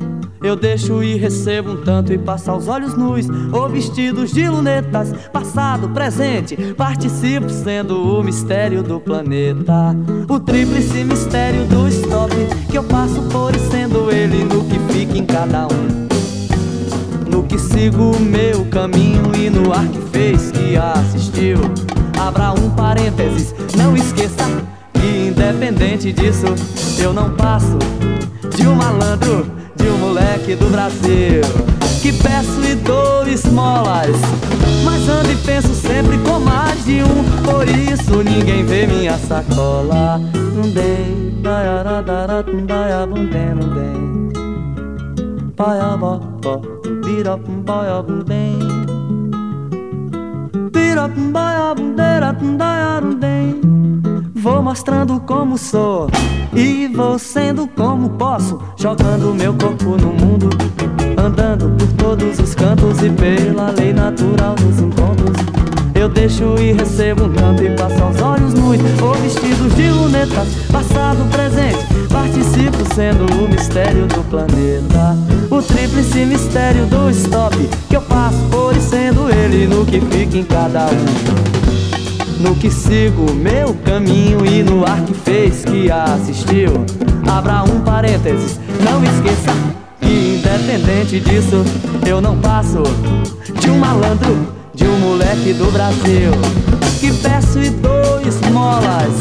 Eu 0.41 0.55
deixo 0.55 1.03
e 1.03 1.17
recebo 1.17 1.73
um 1.73 1.83
tanto 1.83 2.13
e 2.13 2.19
passo 2.19 2.53
aos 2.53 2.69
olhos 2.69 2.97
nus 2.97 3.27
ou 3.53 3.69
vestidos 3.69 4.33
de 4.33 4.49
lunetas, 4.49 5.13
passado, 5.33 5.89
presente, 5.89 6.57
participo 6.75 7.51
sendo 7.51 8.01
o 8.01 8.23
mistério 8.23 8.81
do 8.81 9.01
planeta. 9.01 9.97
O 10.29 10.39
tríplice 10.39 11.03
mistério 11.03 11.67
do 11.67 11.89
stop 11.89 12.33
que 12.71 12.79
eu 12.79 12.85
passo 12.85 13.21
por 13.23 13.57
e 13.57 13.59
sendo 13.59 14.09
ele 14.09 14.45
no 14.45 14.65
que 14.67 14.79
fica 14.93 15.19
em 15.19 15.27
cada 15.27 15.67
um. 15.67 16.04
No 17.35 17.43
que 17.43 17.59
sigo 17.59 18.13
o 18.13 18.21
meu 18.21 18.65
caminho 18.67 19.35
e 19.35 19.51
no 19.51 19.73
ar 19.73 19.85
que 19.89 20.01
fez 20.13 20.53
que 20.53 20.77
assistiu. 20.77 21.59
Abra 22.17 22.53
um 22.53 22.71
parênteses, 22.71 23.53
não 23.77 23.97
esqueça 23.97 24.45
que 24.93 25.31
independente 25.31 26.13
disso, 26.13 26.47
eu 26.97 27.13
não 27.13 27.35
passo 27.35 27.77
de 28.57 28.69
um 28.69 28.77
malandro, 28.77 29.51
de 29.75 29.89
um 29.89 29.99
moleque 29.99 30.55
do 30.55 30.71
Brasil. 30.71 31.41
Que 32.01 32.13
peço 32.13 32.63
e 32.71 32.77
dou 32.77 33.27
esmolas, 33.27 34.17
mas 34.85 35.09
ando 35.09 35.33
e 35.33 35.37
penso 35.39 35.75
sempre 35.75 36.17
com 36.19 36.39
mais 36.39 36.85
de 36.85 37.03
um. 37.03 37.25
Por 37.43 37.69
isso 37.69 38.23
ninguém 38.23 38.65
vê 38.65 38.87
minha 38.87 39.19
sacola. 39.19 40.21
Não 40.55 40.71
dei, 40.71 41.35
daiaradaratum, 41.43 42.65
daiabundem, 42.65 43.57
não 43.57 43.69
dei. 43.71 44.05
Paiabó, 47.05 47.39
birapum, 47.39 47.63
baiabum, 47.63 48.25
dem. 48.25 48.59
Birapum, 50.73 51.33
baiabum, 51.33 51.95
deratum, 51.95 52.57
daiarum, 52.57 53.19
dem. 53.19 53.61
Vou 54.35 54.63
mostrando 54.63 55.21
como 55.21 55.57
sou 55.59 56.09
e 56.55 56.89
vou 56.89 57.19
sendo 57.19 57.67
como 57.69 58.11
posso, 58.11 58.61
jogando 58.77 59.35
meu 59.35 59.55
corpo 59.55 59.97
no 59.97 60.13
mundo, 60.13 60.51
andando 61.17 61.71
por 61.77 61.93
todos 61.95 62.39
os 62.39 62.55
cantos 62.55 63.03
e 63.03 63.11
pela 63.11 63.71
lei 63.71 63.93
natural 63.93 64.55
dos 64.55 64.81
encontros. 64.81 65.74
Eu 66.05 66.09
deixo 66.11 66.55
e 66.59 66.71
recebo 66.71 67.25
um 67.25 67.33
tanto 67.33 67.65
e 67.65 67.71
passo 67.71 68.03
aos 68.03 68.21
olhos 68.21 68.53
nus. 68.53 68.77
Ou 69.01 69.15
vestidos 69.15 69.75
de 69.75 69.91
lunetas, 69.91 70.49
passado, 70.71 71.27
presente, 71.31 71.79
participo 72.13 72.95
sendo 72.95 73.25
o 73.43 73.49
mistério 73.49 74.07
do 74.09 74.23
planeta. 74.29 75.17
O 75.51 75.63
tríplice 75.63 76.27
mistério 76.27 76.85
do 76.85 77.09
stop 77.09 77.57
Que 77.89 77.97
eu 77.97 78.03
passo 78.03 78.37
por 78.51 78.77
e 78.77 78.83
sendo 78.83 79.31
ele 79.31 79.67
no 79.67 79.87
que 79.87 79.99
fica 79.99 80.37
em 80.37 80.45
cada 80.45 80.89
um. 80.89 82.43
No 82.43 82.55
que 82.55 82.71
sigo 82.71 83.33
meu 83.33 83.73
caminho 83.87 84.45
e 84.45 84.63
no 84.63 84.85
ar 84.85 85.01
que 85.07 85.15
fez 85.15 85.65
que 85.65 85.91
assistiu. 85.91 86.85
Abra 87.27 87.63
um 87.63 87.81
parênteses, 87.81 88.61
não 88.85 89.03
esqueça 89.03 89.53
que 90.03 90.37
independente 90.37 91.19
disso 91.21 91.65
Eu 92.07 92.21
não 92.21 92.37
passo 92.37 92.83
de 93.59 93.71
um 93.71 93.79
malandro, 93.79 94.64
de 94.75 94.85
um 94.85 94.99
moleque 94.99 95.53
do 95.55 95.71
Brasil 95.73 96.33
Que 97.01 97.13
peço 97.23 97.59
e 97.59 97.71
dou 97.71 98.21
esmolas 98.27 99.21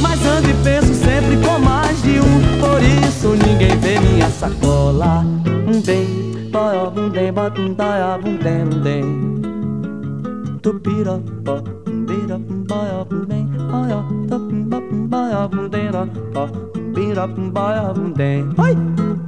Mas 0.00 0.24
ando 0.26 0.50
e 0.50 0.54
penso 0.62 0.94
sempre 0.94 1.36
com 1.38 1.58
mais 1.58 2.00
de 2.02 2.20
um. 2.20 2.60
Por 2.60 2.82
isso 2.82 3.28
ninguém 3.46 3.76
vê 3.78 3.98
minha 3.98 4.28
sacola. 4.30 5.24
Um 5.66 5.80
bem, 5.82 6.48
boia, 6.50 6.88
um 6.88 7.10
bem, 7.10 7.32
bota 7.32 7.60
um 7.60 7.74
daia, 7.74 8.18
um 8.24 8.36
bem, 8.36 8.64
um 8.64 8.80
bem. 8.80 10.58
Tupira, 10.62 11.20
pó, 11.44 11.62
um 11.86 12.04
bira, 12.04 12.36
um 12.36 12.64
boia, 12.64 13.06
um 13.10 13.26
bem, 13.26 13.46
boia, 13.46 14.04
tupira, 14.28 14.78
um 14.92 15.06
boia, 15.06 15.50
um 15.52 15.68
dera, 15.68 16.06
pó, 16.32 16.48
um 16.76 16.92
bira, 16.92 17.24
um 17.26 17.50
boia, 17.50 17.92
um 17.96 18.12
bem. 18.12 18.48
Oi! 18.58 19.27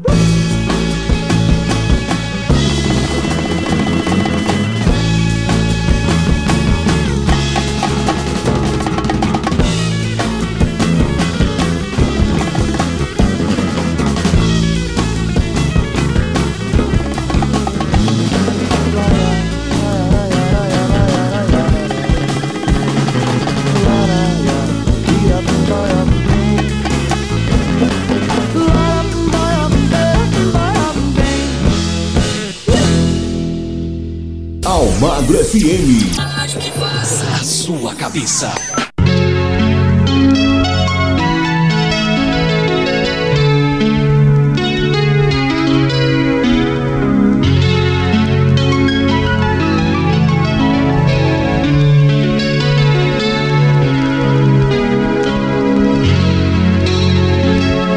Almagro 35.02 35.42
FM. 35.42 36.18
A 36.20 37.42
sua 37.42 37.94
cabeça. 37.94 38.52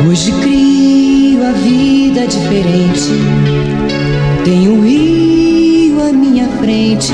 Hoje 0.08 0.32
crio 0.41 1.45
a 1.45 1.51
vida 1.51 2.26
diferente. 2.26 3.10
Tenho 4.45 4.72
um 4.72 4.82
minha 4.82 5.12
frente 6.64 7.11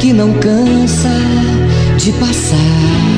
que 0.00 0.12
não 0.12 0.32
cansa 0.40 1.08
de 1.98 2.10
passar. 2.14 3.17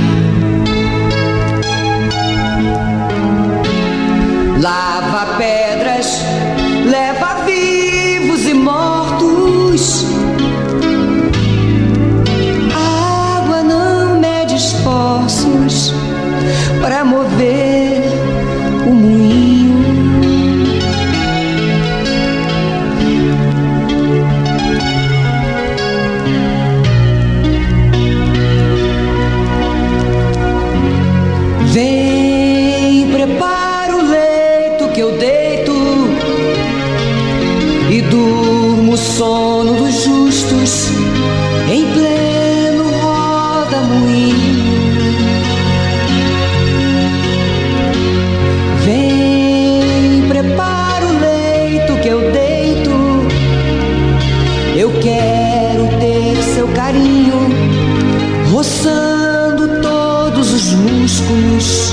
Os 60.61 60.73
músculos. 60.73 61.93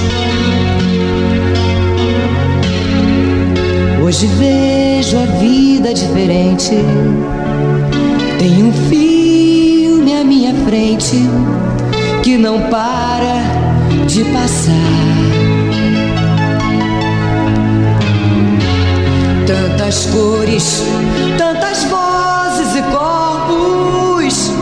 Hoje 4.03 4.27
vejo 4.27 5.17
a 5.17 5.25
vida 5.39 5.93
diferente. 5.93 6.75
Tem 8.37 8.63
um 8.63 8.73
filme 8.89 10.19
à 10.19 10.23
minha 10.23 10.53
frente 10.65 11.15
que 12.23 12.37
não 12.37 12.63
para 12.69 13.41
de 14.05 14.25
passar. 14.25 14.73
Tantas 19.45 20.05
cores, 20.07 20.83
tantas 21.37 21.85
vozes 21.85 22.75
e 22.75 22.81
corpos. 22.91 24.56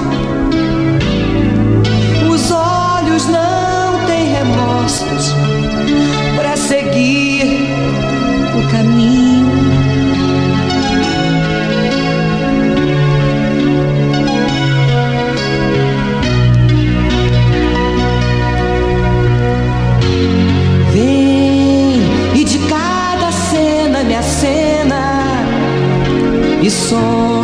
E 26.91 27.34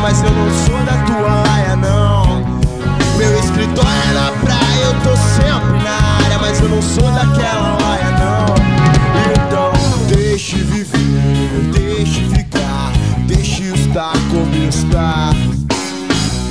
mas 0.00 0.22
eu 0.22 0.30
não 0.30 0.50
sou 0.50 0.78
da 0.84 0.96
tua 1.04 1.42
laia, 1.42 1.76
não. 1.76 2.42
Meu 3.16 3.38
escritório 3.38 3.90
é 3.90 4.14
na 4.14 4.32
praia, 4.40 4.84
eu 4.84 4.94
tô 5.02 5.16
sempre 5.16 5.84
na 5.84 6.24
área, 6.24 6.38
mas 6.38 6.60
eu 6.60 6.68
não 6.68 6.80
sou 6.80 7.10
daquela 7.12 7.76
laia, 7.80 8.10
não. 8.18 8.54
Então, 9.32 9.72
deixe 10.08 10.56
viver, 10.56 11.70
deixe 11.72 12.24
ficar, 12.30 12.92
deixe 13.26 13.64
estar 13.64 14.12
como 14.30 14.54
está. 14.68 15.32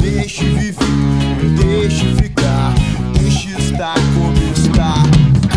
Deixe 0.02 0.45
viver, 0.45 1.50
deixe 1.58 2.16
ficar, 2.16 2.74
deixe 3.14 3.50
estar 3.58 3.95
como 4.14 4.38
está. 4.54 4.93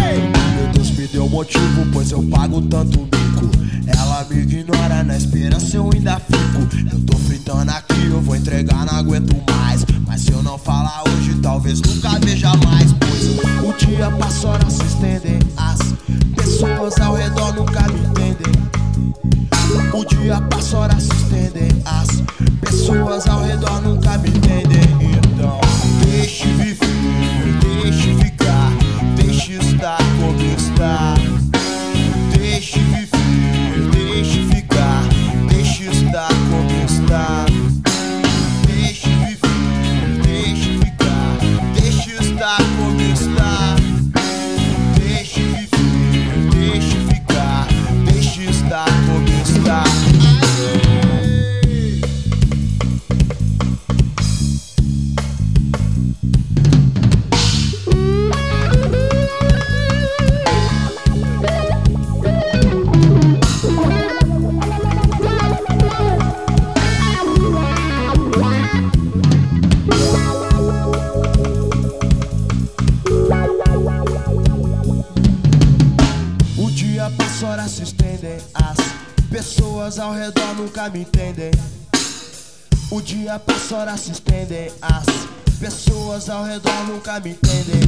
Ei! 0.02 0.22
Meu 0.56 0.72
Deus 0.72 0.90
me 0.92 1.06
deu 1.06 1.28
motivo, 1.28 1.86
pois 1.92 2.10
eu 2.10 2.22
pago 2.22 2.62
tanto 2.62 3.00
mico. 3.00 3.61
Ela 4.12 4.26
me 4.28 4.42
ignora, 4.42 5.02
na 5.02 5.16
esperança 5.16 5.74
eu 5.74 5.88
ainda 5.90 6.20
fico. 6.20 6.92
Eu 6.92 7.00
tô 7.00 7.16
fritando 7.16 7.70
aqui, 7.70 8.08
eu 8.10 8.20
vou 8.20 8.36
entregar, 8.36 8.84
não 8.84 8.98
aguento 8.98 9.34
mais. 9.50 9.86
Mas 10.06 10.20
se 10.20 10.32
eu 10.32 10.42
não 10.42 10.58
falar 10.58 11.02
hoje, 11.08 11.34
talvez 11.40 11.80
nunca 11.80 12.18
veja 12.20 12.52
mais. 12.56 12.92
Pois 12.92 13.38
o 13.66 13.72
dia 13.78 14.10
passa, 14.10 14.48
horas 14.48 14.74
se 14.74 14.84
estendem. 14.84 15.38
As 15.56 15.78
pessoas 16.36 17.00
ao 17.00 17.14
redor 17.14 17.54
nunca 17.54 17.88
me 17.88 18.00
entendem. 18.00 18.52
O 19.94 20.04
dia 20.04 20.42
passa, 20.42 20.76
horas 20.76 21.04
se 21.04 21.14
estendem. 21.14 21.82
As 21.86 22.22
pessoas 22.60 23.26
ao 23.26 23.42
redor 23.42 23.80
nunca 23.80 24.18
me 24.18 24.28
entendem. 24.28 24.82
Então, 25.32 25.58
deixe 26.04 26.46
viver, 26.52 27.58
deixe 27.62 28.14
ficar, 28.16 28.21
nunca 80.82 80.90
me 80.90 81.00
entendem. 81.02 81.50
O 82.90 83.00
dia 83.00 83.38
passa, 83.38 83.76
horas 83.76 84.00
se 84.00 84.12
estendem. 84.12 84.70
As 84.80 85.04
pessoas 85.60 86.28
ao 86.28 86.44
redor 86.44 86.86
nunca 86.88 87.20
me 87.20 87.30
entendem. 87.30 87.80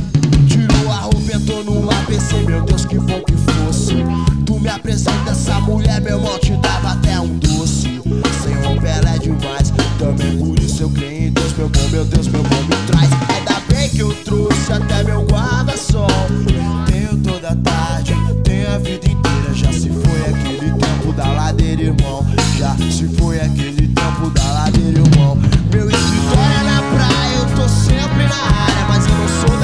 Tirou 0.49 0.92
a 0.92 0.97
roupa, 0.97 1.32
entrou 1.34 1.64
no 1.64 1.90
APC, 1.90 2.34
meu 2.47 2.62
Deus, 2.62 2.84
que 2.84 2.99
bom 2.99 3.20
que 3.22 3.34
fosse. 3.53 3.97
Tu 4.47 4.61
me 4.61 4.68
apresenta 4.68 5.32
essa 5.32 5.61
mulher, 5.61 6.01
meu 6.01 6.18
irmão, 6.18 6.38
te 6.38 6.57
dava 6.59 6.92
até 6.92 7.18
um 7.18 7.38
doce. 7.38 8.01
Sem 8.42 8.55
roupa 8.64 8.86
ela 8.86 9.16
é 9.16 9.18
demais, 9.18 9.72
também 9.99 10.38
por 10.38 10.59
isso 10.61 10.82
eu 10.82 10.90
creio 10.90 11.28
em 11.28 11.32
Deus, 11.32 11.53
meu 11.55 11.68
bom, 11.68 11.88
meu 11.90 12.05
Deus, 12.05 12.28
meu 12.28 12.42
bom 12.42 12.62
me 12.62 12.86
traz. 12.86 13.11
Ainda 13.34 13.61
bem 13.74 13.88
que 13.88 14.01
eu 14.01 14.14
trouxe 14.22 14.72
até 14.72 15.03
meu 15.03 15.24
guarda-sol. 15.26 16.07
Tenho 16.86 17.16
toda 17.22 17.57
tarde, 17.57 18.14
tenho 18.45 18.72
a 18.72 18.78
vida 18.78 19.07
inteira. 19.07 19.34
Da 21.14 21.26
ladeira, 21.26 21.82
irmão. 21.82 22.26
Já 22.58 22.76
se 22.76 23.08
foi 23.16 23.40
aquele 23.40 23.88
tempo 23.88 24.30
da 24.30 24.44
ladeira, 24.52 25.00
irmão. 25.00 25.36
Meu 25.72 25.88
escritório 25.90 26.60
é 26.60 26.64
na 26.64 26.82
praia, 26.82 27.34
eu 27.36 27.46
tô 27.56 27.68
sempre 27.68 28.24
na 28.24 28.36
área, 28.36 28.84
mas 28.88 29.06
eu 29.06 29.14
não 29.14 29.28
sou 29.28 29.56
da 29.58 29.63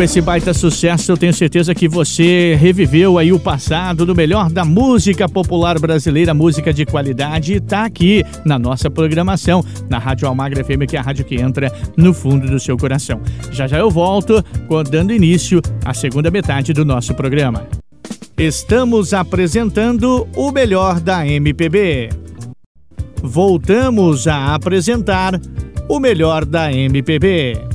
Com 0.00 0.04
esse 0.04 0.22
baita 0.22 0.54
sucesso, 0.54 1.12
eu 1.12 1.16
tenho 1.18 1.34
certeza 1.34 1.74
que 1.74 1.86
você 1.86 2.56
reviveu 2.58 3.18
aí 3.18 3.34
o 3.34 3.38
passado 3.38 4.06
do 4.06 4.14
melhor 4.14 4.50
da 4.50 4.64
música 4.64 5.28
popular 5.28 5.78
brasileira, 5.78 6.32
música 6.32 6.72
de 6.72 6.86
qualidade, 6.86 7.52
e 7.52 7.60
tá 7.60 7.84
aqui 7.84 8.24
na 8.42 8.58
nossa 8.58 8.88
programação, 8.88 9.62
na 9.90 9.98
Rádio 9.98 10.26
Almagra 10.26 10.64
FM, 10.64 10.88
que 10.88 10.96
é 10.96 11.00
a 11.00 11.02
rádio 11.02 11.26
que 11.26 11.34
entra 11.34 11.70
no 11.98 12.14
fundo 12.14 12.48
do 12.48 12.58
seu 12.58 12.78
coração. 12.78 13.20
Já 13.52 13.66
já 13.66 13.78
eu 13.78 13.90
volto, 13.90 14.42
dando 14.90 15.12
início 15.12 15.60
à 15.84 15.92
segunda 15.92 16.30
metade 16.30 16.72
do 16.72 16.82
nosso 16.82 17.12
programa. 17.12 17.66
Estamos 18.38 19.12
apresentando 19.12 20.26
o 20.34 20.50
melhor 20.50 20.98
da 20.98 21.26
MPB. 21.26 22.08
Voltamos 23.22 24.26
a 24.26 24.54
apresentar 24.54 25.38
o 25.86 26.00
melhor 26.00 26.46
da 26.46 26.72
MPB. 26.72 27.69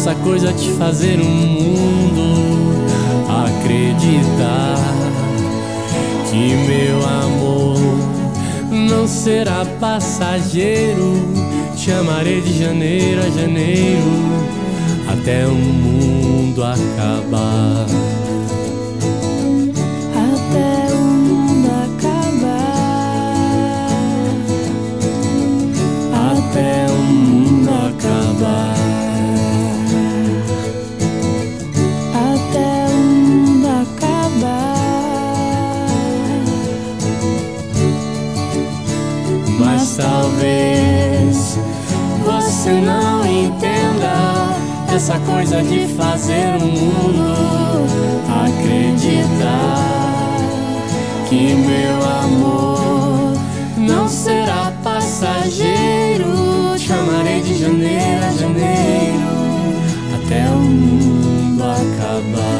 essa 0.00 0.14
coisa 0.14 0.50
de 0.50 0.70
fazer 0.78 1.20
o 1.20 1.24
mundo 1.26 2.86
acreditar 3.28 4.76
que 6.30 6.54
meu 6.66 7.06
amor 7.06 7.76
não 8.70 9.06
será 9.06 9.62
passageiro. 9.78 11.20
Te 11.76 11.92
amarei 11.92 12.40
de 12.40 12.58
janeiro 12.58 13.20
a 13.20 13.28
janeiro 13.28 14.10
até 15.12 15.46
o 15.46 15.52
mundo 15.52 16.64
acabar. 16.64 17.84
Até 20.16 20.94
o 20.94 20.96
mundo 20.96 21.68
acabar. 21.84 22.70
Até 26.32 26.86
o 26.90 27.02
mundo 27.02 27.68
acabar. 27.68 28.79
Você 42.60 42.72
não 42.72 43.24
entenda 43.24 44.54
essa 44.94 45.18
coisa 45.20 45.62
de 45.62 45.86
fazer 45.94 46.56
o 46.60 46.66
mundo 46.66 47.34
acreditar 48.44 49.78
que 51.26 51.54
meu 51.54 52.04
amor 52.22 53.32
não 53.78 54.06
será 54.06 54.74
passageiro. 54.84 56.28
Te 56.76 56.92
amarei 56.92 57.40
de 57.40 57.56
janeiro 57.56 58.26
a 58.26 58.32
janeiro 58.32 59.30
até 60.22 60.50
o 60.50 60.58
mundo 60.58 61.62
acabar. 61.62 62.59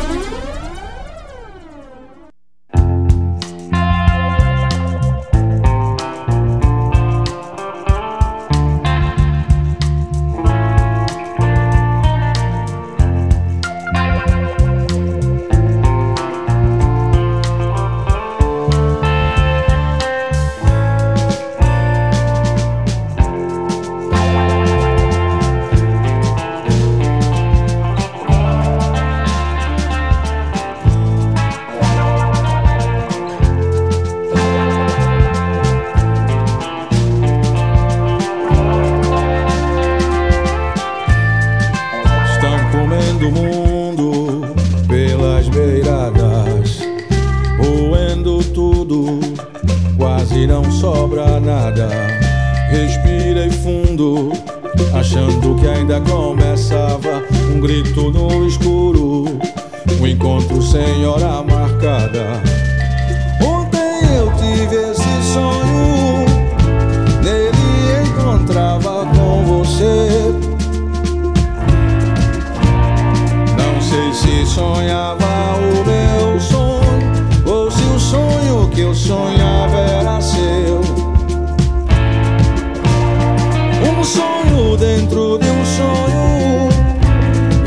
Dentro 84.81 85.37
de 85.37 85.47
um 85.47 85.63
sonho. 85.63 86.69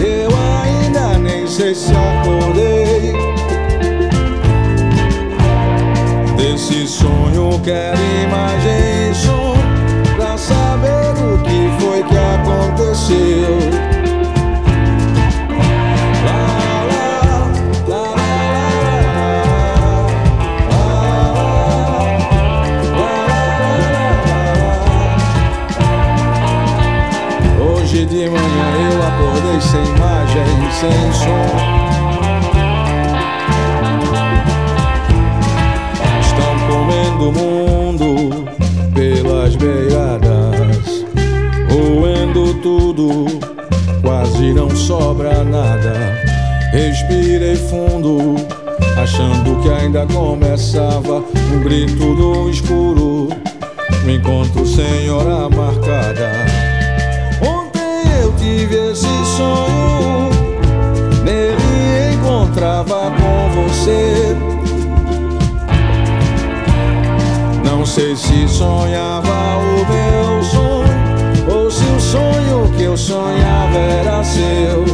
Eu 0.00 0.30
ainda 0.60 1.16
nem 1.16 1.46
sei 1.46 1.72
se 1.72 1.92
acordei. 1.92 3.12
Desse 6.36 6.88
sonho 6.88 7.60
quero 7.62 8.00
imagem 8.24 8.93
quase 44.02 44.52
não 44.52 44.70
sobra 44.70 45.42
nada. 45.44 45.92
Respirei 46.72 47.56
fundo, 47.56 48.34
achando 49.00 49.62
que 49.62 49.68
ainda 49.70 50.06
começava 50.06 51.22
um 51.52 51.60
grito 51.62 52.14
do 52.14 52.50
escuro, 52.50 53.28
um 54.04 54.10
encontro 54.10 54.66
sem 54.66 55.10
hora 55.10 55.48
marcada. 55.48 56.32
Ontem 57.40 58.02
eu 58.20 58.32
tive 58.32 58.90
esse 58.90 59.06
sonho, 59.36 60.30
nele 61.24 62.14
encontrava 62.14 63.12
com 63.12 63.62
você. 63.62 64.36
Não 67.64 67.86
sei 67.86 68.16
se 68.16 68.48
sonhava 68.48 69.58
o 69.58 69.86
meu 69.92 70.42
sonho, 70.42 71.54
ou 71.56 71.70
se 71.70 71.84
o 71.84 72.00
sonho 72.00 72.43
que 72.76 72.82
eu 72.82 72.96
sonhava 72.96 73.78
era 73.78 74.24
seu. 74.24 74.84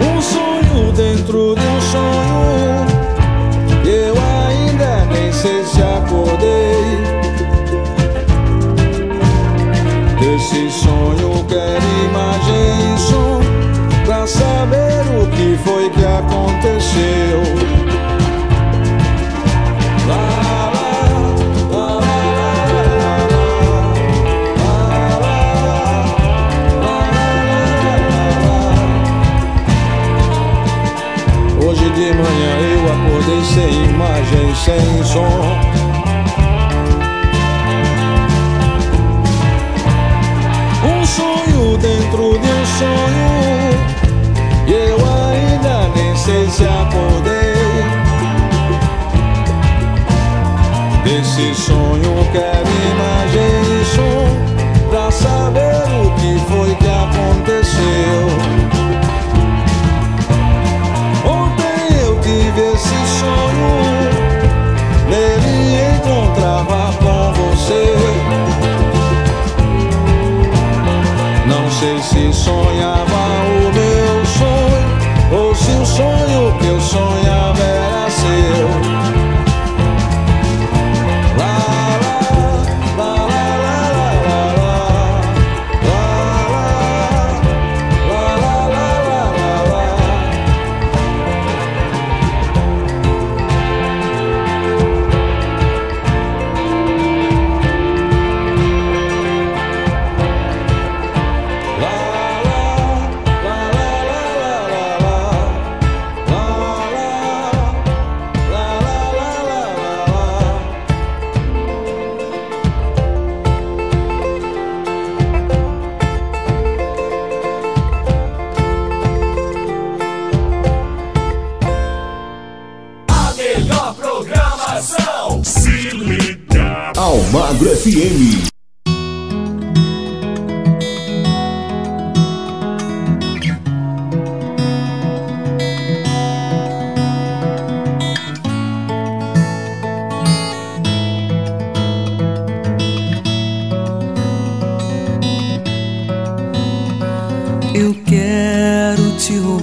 Um 0.00 0.22
sonho 0.22 0.92
dentro 0.92 1.54
de 1.54 1.66
um 1.66 1.80
sonho, 1.80 2.86
eu 3.84 4.14
ainda 4.14 5.04
nem 5.12 5.32
sei 5.32 5.64
se 5.64 5.82
acordei. 5.82 7.18
Desse 10.20 10.70
sonho 10.70 11.44
quero 11.48 11.84
imagem 12.10 12.94
e 12.94 12.98
som 12.98 13.40
Pra 14.04 14.26
saber 14.26 15.02
o 15.20 15.26
que 15.30 15.56
foi 15.64 15.90
que 15.90 16.04
aconteceu 16.04 17.77
Um 35.10 35.16
sonho 41.06 41.78
dentro 41.78 42.38
de 42.38 42.46
um 42.46 42.66
sonho. 42.78 43.30
E 44.66 44.72
eu 44.72 44.96
ainda 44.96 45.88
nem 45.96 46.14
sei 46.14 46.46
se 46.50 46.64
acordei. 46.64 47.48
Desse 51.04 51.54
sonho 51.54 52.28
quero 52.32 52.68
imagem 52.92 53.57
sonhava 72.48 73.20
o 73.44 73.72
meu 73.78 74.26
sonho. 74.38 75.42
Ou 75.42 75.54
se 75.54 75.70
o 75.72 75.84
sonho 75.84 76.58
que 76.58 76.66
eu 76.66 76.80
sonhava 76.80 77.27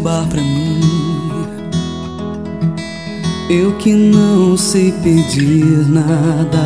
roubar 0.05 0.27
pra 0.27 0.41
mim. 0.41 0.79
Eu 3.49 3.73
que 3.77 3.91
não 3.93 4.55
sei 4.55 4.91
pedir 4.91 5.87
nada. 5.87 6.63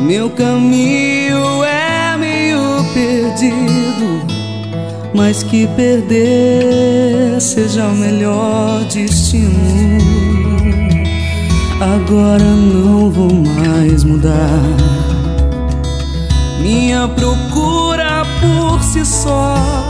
Meu 0.00 0.30
caminho 0.30 1.62
é 1.62 2.16
meio 2.16 2.84
perdido. 2.94 4.22
Mas 5.14 5.42
que 5.42 5.66
perder 5.68 7.38
seja 7.40 7.86
o 7.86 7.94
melhor 7.94 8.82
destino. 8.84 9.98
Agora 11.80 12.44
não 12.44 13.10
vou 13.10 13.32
mais 13.32 14.04
mudar. 14.04 14.62
Minha 16.62 17.08
procura 17.08 18.24
por 18.40 18.82
si 18.82 19.04
só 19.04 19.81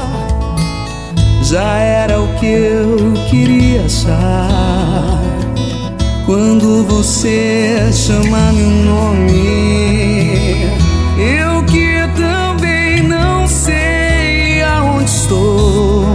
já 1.53 1.77
era 1.77 2.19
o 2.19 2.29
que 2.39 2.47
eu 2.47 3.13
queria 3.29 3.85
achar. 3.85 5.21
Quando 6.25 6.83
você 6.85 7.91
chama 7.93 8.53
meu 8.53 8.71
nome, 8.71 10.71
eu 11.19 11.63
que 11.65 12.09
também 12.17 13.03
não 13.03 13.47
sei 13.47 14.63
aonde 14.63 15.11
estou. 15.11 16.07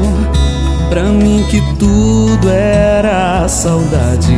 Pra 0.90 1.04
mim 1.04 1.46
que 1.52 1.62
tudo 1.78 2.50
era 2.50 3.48
saudade. 3.48 4.36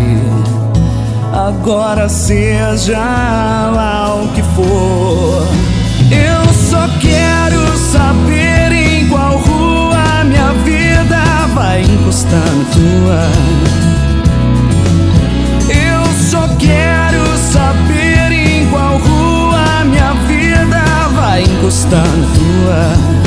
Agora 1.32 2.10
seja 2.10 2.98
lá 2.98 4.22
o 4.22 4.28
que 4.34 4.42
for. 4.42 5.48
Eu 6.12 6.54
só 6.54 6.90
quero 7.00 7.78
saber 7.78 8.59
vai 11.54 11.82
encostar 11.82 12.40
na 12.40 12.66
tua. 12.74 13.22
Eu 15.70 16.06
só 16.30 16.48
quero 16.58 17.38
saber 17.38 18.32
em 18.32 18.70
qual 18.70 18.98
rua 18.98 19.86
minha 19.86 20.14
vida 20.28 21.10
vai 21.16 21.44
encostar 21.44 22.06
na 22.06 22.28
tua. 22.36 23.20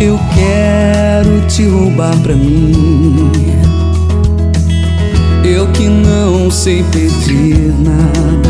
Eu 0.00 0.18
quero 0.32 1.46
te 1.48 1.66
roubar 1.66 2.16
pra 2.18 2.34
mim. 2.34 3.67
Não 6.48 6.54
sei 6.54 6.82
pedir 6.84 7.74
nada. 7.78 8.48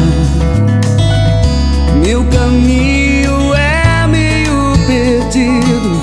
Meu 2.00 2.24
caminho 2.26 3.52
é 3.52 4.06
meio 4.06 4.78
perdido, 4.86 6.00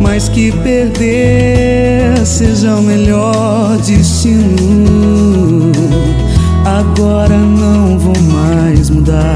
mas 0.00 0.28
que 0.28 0.50
perder 0.50 2.26
seja 2.26 2.74
o 2.74 2.82
melhor 2.82 3.76
destino. 3.76 5.70
Agora 6.64 7.38
não 7.38 7.96
vou 7.96 8.20
mais 8.22 8.90
mudar. 8.90 9.34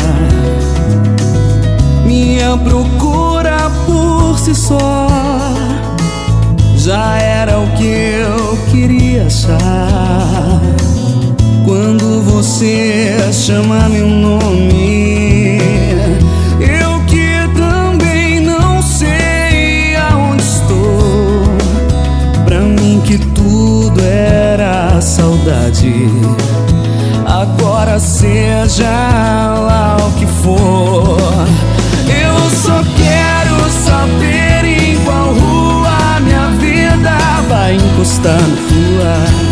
Minha 2.05 2.59
procura 2.59 3.71
por 3.87 4.41
si 4.41 4.57
só 4.57 5.07
já 6.77 7.17
era 7.17 7.61
o 7.61 7.71
que 7.77 7.85
eu 7.85 8.59
queria 8.73 9.27
achar. 9.27 10.54
Você 12.55 13.33
chama 13.33 13.89
meu 13.89 14.07
nome, 14.07 15.59
eu 16.61 17.01
que 17.05 17.49
também 17.53 18.39
não 18.39 18.81
sei 18.81 19.97
aonde 19.97 20.45
estou. 20.45 21.43
Pra 22.45 22.61
mim 22.61 23.03
que 23.05 23.19
tudo 23.19 24.01
era 24.01 25.01
saudade. 25.01 26.09
Agora 27.27 27.99
seja 27.99 28.85
lá 28.87 29.97
o 29.99 30.13
que 30.13 30.27
for. 30.27 31.19
Eu 32.07 32.51
só 32.63 32.85
quero 32.97 33.69
saber 33.85 34.65
em 34.65 34.97
qual 35.05 35.35
rua 35.35 36.21
minha 36.21 36.51
vida 36.51 37.19
vai 37.49 37.75
encostar 37.75 38.41
na 38.41 38.57
tua. 38.69 39.44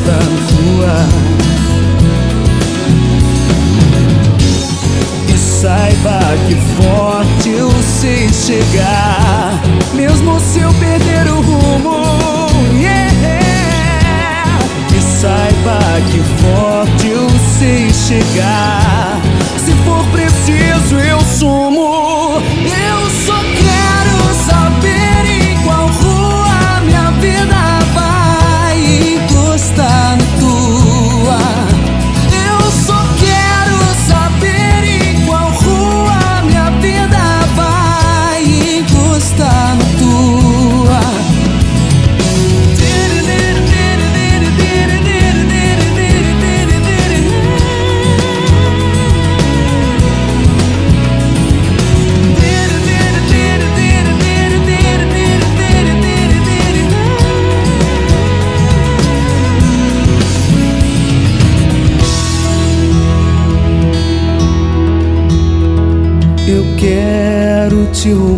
Na 0.00 0.18
tua. 0.48 0.94
E 5.28 5.38
saiba 5.38 6.18
que 6.46 6.54
forte 6.76 7.48
eu 7.50 7.70
sei 7.82 8.28
chegar, 8.32 9.60
mesmo 9.94 10.40
se 10.40 10.60
eu 10.60 10.72
perder 10.74 11.26
o 11.32 11.40
rumo. 11.40 12.06
Yeah! 12.74 14.58
E 14.96 15.00
saiba 15.00 15.78
que 16.10 16.20
forte 16.42 17.08
eu 17.08 17.28
sei 17.58 17.92
chegar, 17.92 18.95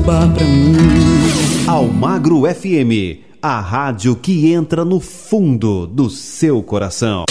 roubar 0.08 0.32
pra 0.32 0.44
mim. 0.44 0.72
Almagro 1.66 2.42
FM, 2.42 3.20
a 3.42 3.60
rádio 3.60 4.16
que 4.16 4.50
entra 4.50 4.82
no 4.84 5.00
fundo 5.00 5.86
do 5.86 6.08
seu 6.08 6.62
coração. 6.62 7.24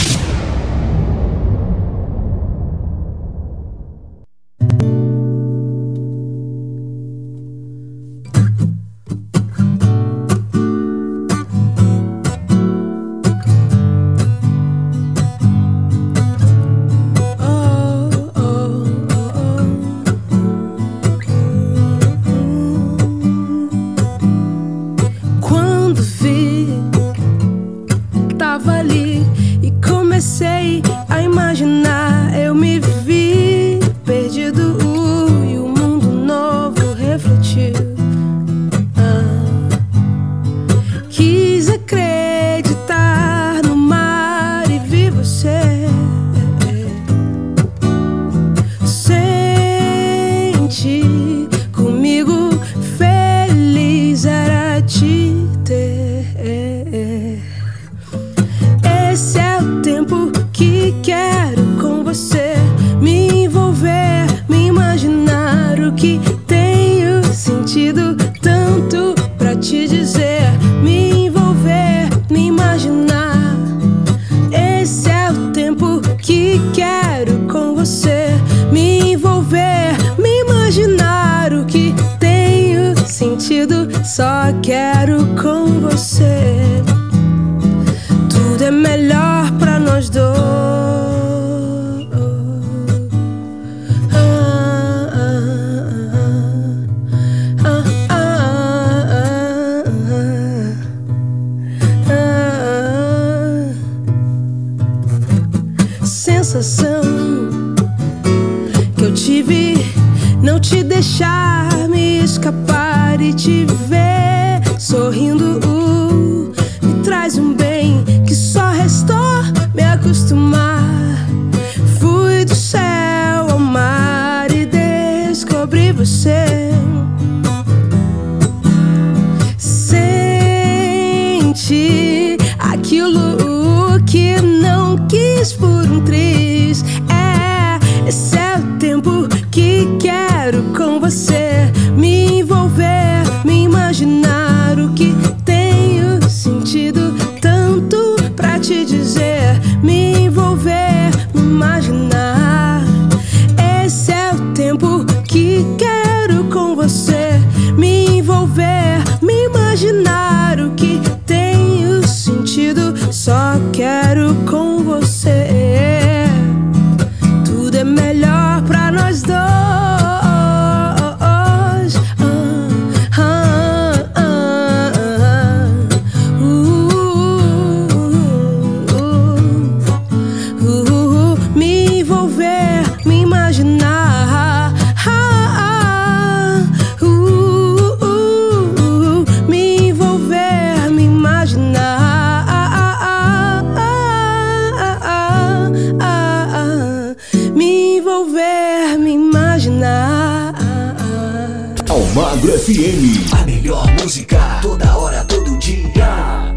Almagro 202.17 202.51
FM. 202.57 203.31
A 203.31 203.45
melhor 203.45 203.85
música, 204.01 204.59
toda 204.63 204.97
hora, 204.97 205.23
todo 205.25 205.55
dia. 205.59 206.51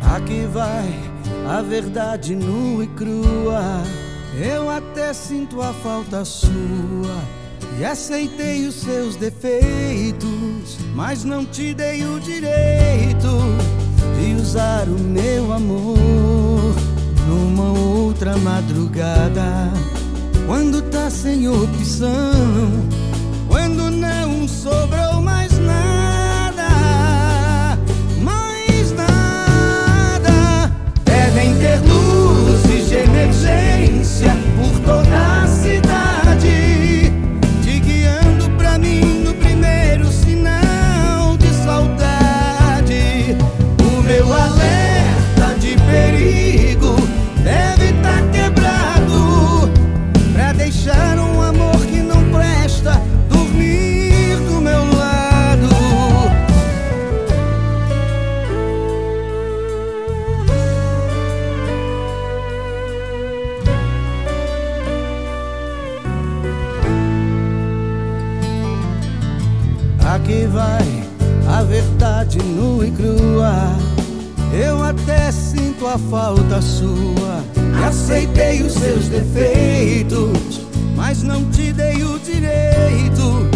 Aqui 0.00 0.44
vai 0.52 0.92
a 1.48 1.62
verdade 1.62 2.34
nua 2.34 2.82
e 2.82 2.88
crua. 2.88 3.84
Eu 4.36 4.68
até 4.68 5.12
sinto 5.12 5.62
a 5.62 5.72
falta 5.72 6.24
sua. 6.24 7.22
E 7.78 7.84
aceitei 7.84 8.66
os 8.66 8.74
seus 8.74 9.14
defeitos, 9.14 10.78
mas 10.92 11.22
não 11.22 11.46
te 11.46 11.72
dei 11.74 12.04
o 12.04 12.18
direito 12.18 13.38
de 14.18 14.34
usar 14.34 14.88
o 14.88 14.98
meu 14.98 15.52
amor 15.52 16.74
numa 17.28 17.70
outra 17.70 18.36
madrugada. 18.38 19.70
Quando 20.44 20.82
tá 20.90 21.08
sem 21.08 21.48
opção, 21.48 22.10
quando 23.52 23.90
não 23.90 24.48
sobrou 24.48 25.20
mais 25.20 25.52
nada, 25.58 26.70
mais 28.18 28.92
nada. 28.92 30.72
Devem 31.04 31.54
ter 31.58 31.78
luzes 31.86 32.88
de 32.88 32.94
emergência 32.94 34.34
por 34.56 34.80
toda 34.80 35.42
a 35.42 35.46
cidade, 35.46 35.81
e 72.84 72.90
crua. 72.90 73.76
Eu 74.52 74.82
até 74.82 75.30
sinto 75.30 75.86
a 75.86 75.98
falta 75.98 76.60
sua. 76.60 77.44
Aceitei 77.86 78.62
os 78.62 78.72
seus 78.72 79.08
defeitos, 79.08 80.60
mas 80.96 81.22
não 81.22 81.44
te 81.50 81.72
dei 81.72 82.02
o 82.04 82.18
direito 82.18 83.48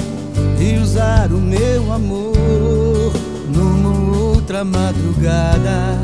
de 0.59 0.79
usar 0.79 1.31
o 1.31 1.39
meu 1.39 1.93
amor 1.93 3.13
numa 3.55 4.17
outra 4.17 4.65
madrugada. 4.65 5.99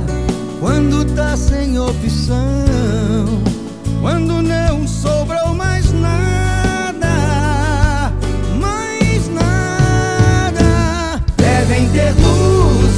Quando 0.61 1.05
tá 1.15 1.37
sem 1.37 1.79
opção, 1.79 2.37
quando 4.01 4.43
não 4.43 4.87
sobrou 4.87 5.55
mais 5.55 5.72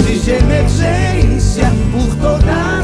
luzes 0.05 0.25
de 0.25 0.33
emergência 0.33 1.73
por 1.93 2.15
toda 2.17 2.53
a 2.53 2.84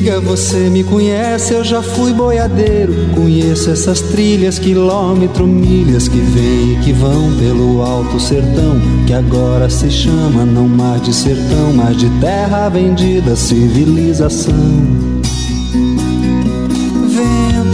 Diga, 0.00 0.18
você 0.18 0.70
me 0.70 0.82
conhece, 0.82 1.52
eu 1.52 1.62
já 1.62 1.82
fui 1.82 2.10
boiadeiro. 2.14 2.94
Conheço 3.14 3.70
essas 3.70 4.00
trilhas, 4.00 4.58
quilômetro, 4.58 5.46
milhas 5.46 6.08
que 6.08 6.16
vêm 6.16 6.72
e 6.72 6.80
que 6.82 6.90
vão 6.90 7.36
pelo 7.36 7.82
alto 7.82 8.18
sertão, 8.18 8.80
que 9.06 9.12
agora 9.12 9.68
se 9.68 9.90
chama 9.90 10.46
não 10.46 10.66
mais 10.66 11.02
de 11.02 11.12
sertão, 11.12 11.74
mas 11.74 11.98
de 11.98 12.08
terra 12.18 12.70
vendida, 12.70 13.36
civilização. 13.36 15.09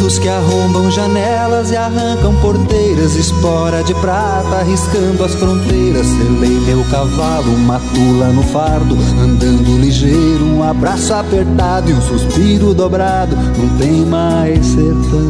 Que 0.07 0.29
arrombam 0.29 0.89
janelas 0.89 1.73
e 1.73 1.77
arrancam 1.77 2.35
porteiras, 2.37 3.17
espora 3.17 3.83
de 3.83 3.93
prata 3.95 4.57
arriscando 4.61 5.25
as 5.25 5.35
fronteiras. 5.35 6.07
Selei 6.07 6.59
meu 6.61 6.85
cavalo, 6.85 7.53
uma 7.53 7.81
tula 7.93 8.29
no 8.29 8.43
fardo, 8.45 8.97
andando 9.21 9.79
ligeiro, 9.79 10.45
um 10.45 10.63
abraço 10.63 11.13
apertado 11.13 11.91
e 11.91 11.93
um 11.93 12.01
suspiro 12.01 12.73
dobrado. 12.73 13.37
Não 13.37 13.77
tem 13.79 14.07
mais 14.07 14.65
sertão. 14.65 15.27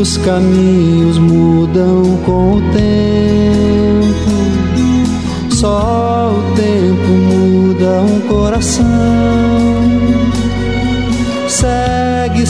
Os 0.00 0.16
caminhos 0.16 1.18
mudam 1.18 2.18
com 2.24 2.54
o 2.56 2.62
tempo, 2.72 4.04
só 5.54 6.32
o 6.34 6.42
tempo 6.56 7.08
muda 7.08 8.00
um 8.00 8.20
coração 8.26 9.41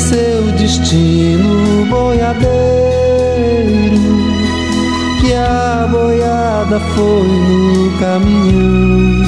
seu 0.02 0.42
destino, 0.58 1.86
boiadeiro. 1.86 2.42
Que 5.20 5.32
a 5.34 5.88
boiada 5.90 6.80
foi 6.94 7.28
no 7.28 7.98
caminhão. 7.98 9.22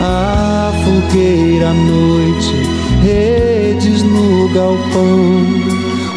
A 0.00 0.72
fogueira 0.84 1.68
à 1.68 1.74
noite, 1.74 2.54
redes 3.02 4.02
no 4.02 4.48
galpão. 4.54 5.68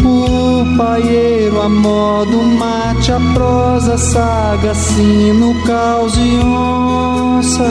O 0.03 0.77
paieiro 0.77 1.61
a 1.61 1.69
modo 1.69 2.41
mate, 2.57 3.11
a 3.11 3.19
prosa, 3.34 3.98
saga, 3.98 4.73
sino, 4.73 5.53
caos 5.65 6.15
e 6.15 6.39
onça. 6.39 7.69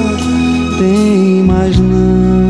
Tem 0.78 1.43
mais 1.43 1.78
não. 1.78 2.49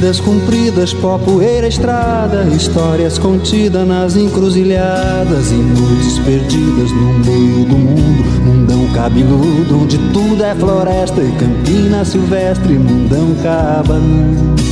Vidas 0.00 0.18
cumpridas, 0.18 0.94
pó, 0.94 1.18
poeira, 1.18 1.68
estrada, 1.68 2.44
histórias 2.44 3.18
contidas 3.18 3.86
nas 3.86 4.16
encruzilhadas 4.16 5.50
e 5.50 5.56
noites 5.56 6.18
perdidas 6.20 6.90
no 6.90 7.18
meio 7.18 7.66
do 7.66 7.76
mundo, 7.76 8.40
mundão 8.42 8.88
cabeludo, 8.94 9.82
onde 9.82 9.98
tudo 10.10 10.42
é 10.42 10.54
floresta 10.54 11.20
e 11.20 11.30
campina 11.32 12.02
silvestre, 12.02 12.78
mundão 12.78 13.34
cabanão. 13.42 14.69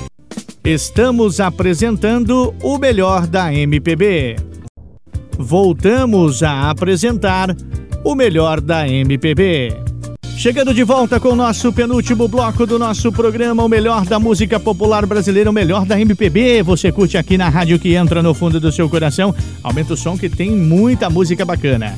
Estamos 0.63 1.41
apresentando 1.41 2.55
o 2.63 2.77
melhor 2.77 3.27
da 3.27 3.53
MPB. 3.53 4.37
Voltamos 5.37 6.41
a 6.41 6.69
apresentar 6.69 7.53
o 8.01 8.15
melhor 8.15 8.61
da 8.61 8.87
MPB. 8.87 9.86
Chegando 10.37 10.71
de 10.71 10.83
volta 10.83 11.19
com 11.19 11.29
o 11.29 11.35
nosso 11.35 11.73
penúltimo 11.73 12.27
bloco 12.27 12.63
do 12.67 12.77
nosso 12.77 13.11
programa, 13.11 13.63
o 13.63 13.67
melhor 13.67 14.05
da 14.05 14.19
música 14.19 14.59
popular 14.59 15.03
brasileira, 15.03 15.49
o 15.49 15.53
melhor 15.53 15.83
da 15.83 15.99
MPB. 15.99 16.61
Você 16.61 16.91
curte 16.91 17.17
aqui 17.17 17.39
na 17.39 17.49
rádio 17.49 17.79
que 17.79 17.95
entra 17.95 18.21
no 18.21 18.35
fundo 18.35 18.59
do 18.59 18.71
seu 18.71 18.87
coração. 18.87 19.33
Aumenta 19.63 19.95
o 19.95 19.97
som 19.97 20.15
que 20.15 20.29
tem 20.29 20.51
muita 20.51 21.09
música 21.09 21.43
bacana. 21.43 21.97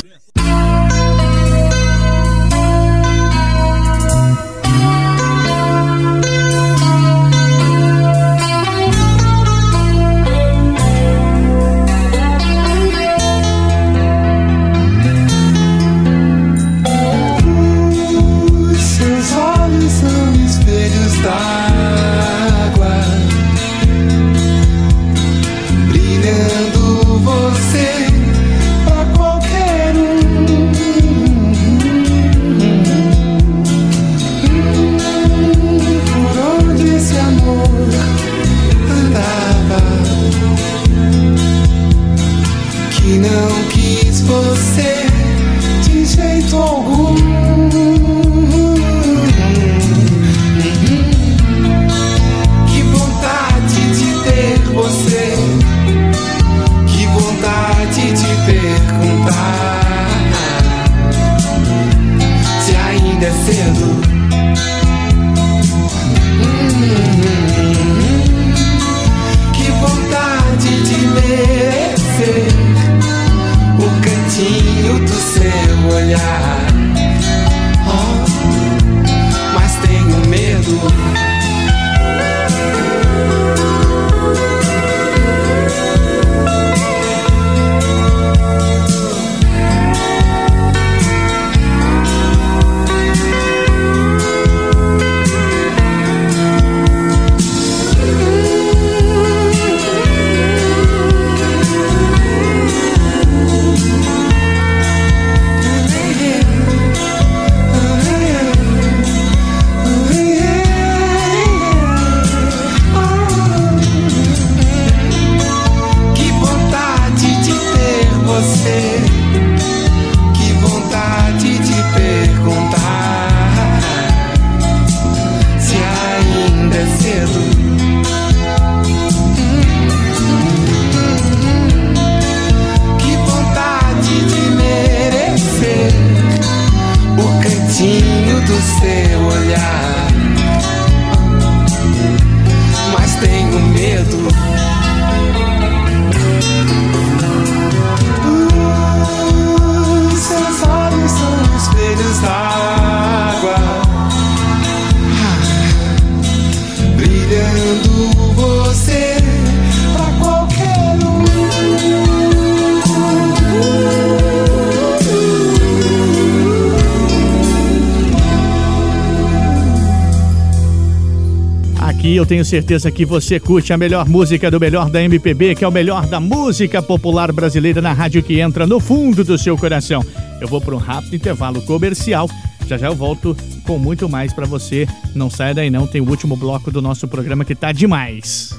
Certeza 172.51 172.91
que 172.91 173.05
você 173.05 173.39
curte 173.39 173.71
a 173.71 173.77
melhor 173.77 174.09
música 174.09 174.51
do 174.51 174.59
melhor 174.59 174.89
da 174.89 175.01
MPB, 175.01 175.55
que 175.55 175.63
é 175.63 175.67
o 175.67 175.71
melhor 175.71 176.05
da 176.05 176.19
música 176.19 176.81
popular 176.81 177.31
brasileira 177.31 177.81
na 177.81 177.93
rádio 177.93 178.21
que 178.21 178.41
entra 178.41 178.67
no 178.67 178.77
fundo 178.77 179.23
do 179.23 179.37
seu 179.37 179.57
coração. 179.57 180.03
Eu 180.41 180.49
vou 180.49 180.59
para 180.59 180.75
um 180.75 180.77
rápido 180.77 181.15
intervalo 181.15 181.61
comercial. 181.61 182.29
Já 182.67 182.77
já 182.77 182.87
eu 182.87 182.95
volto 182.95 183.37
com 183.65 183.77
muito 183.77 184.09
mais 184.09 184.33
para 184.33 184.45
você. 184.45 184.85
Não 185.15 185.29
saia 185.29 185.53
daí 185.53 185.69
não, 185.69 185.87
tem 185.87 186.01
o 186.01 186.09
último 186.09 186.35
bloco 186.35 186.69
do 186.69 186.81
nosso 186.81 187.07
programa 187.07 187.45
que 187.45 187.55
tá 187.55 187.71
demais. 187.71 188.53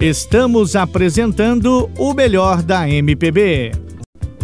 Estamos 0.00 0.74
apresentando 0.74 1.88
o 1.96 2.12
melhor 2.14 2.60
da 2.60 2.90
MPB. 2.90 3.70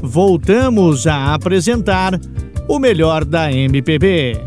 Voltamos 0.01 1.09
a 1.09 1.35
apresentar 1.35 2.13
o 2.69 2.79
melhor 2.79 3.25
da 3.25 3.53
MPB. 3.53 4.44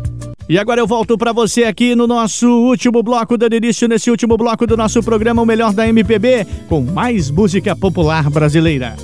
E 0.48 0.58
agora 0.58 0.80
eu 0.80 0.86
volto 0.86 1.18
para 1.18 1.30
você 1.30 1.64
aqui 1.64 1.94
no 1.94 2.06
nosso 2.06 2.48
último 2.48 3.02
bloco, 3.02 3.36
dando 3.36 3.54
início 3.54 3.86
nesse 3.86 4.10
último 4.10 4.34
bloco 4.34 4.66
do 4.66 4.78
nosso 4.78 5.02
programa 5.02 5.42
O 5.42 5.44
Melhor 5.44 5.74
da 5.74 5.86
MPB, 5.86 6.46
com 6.66 6.80
mais 6.80 7.30
música 7.30 7.76
popular 7.76 8.30
brasileira. 8.30 8.96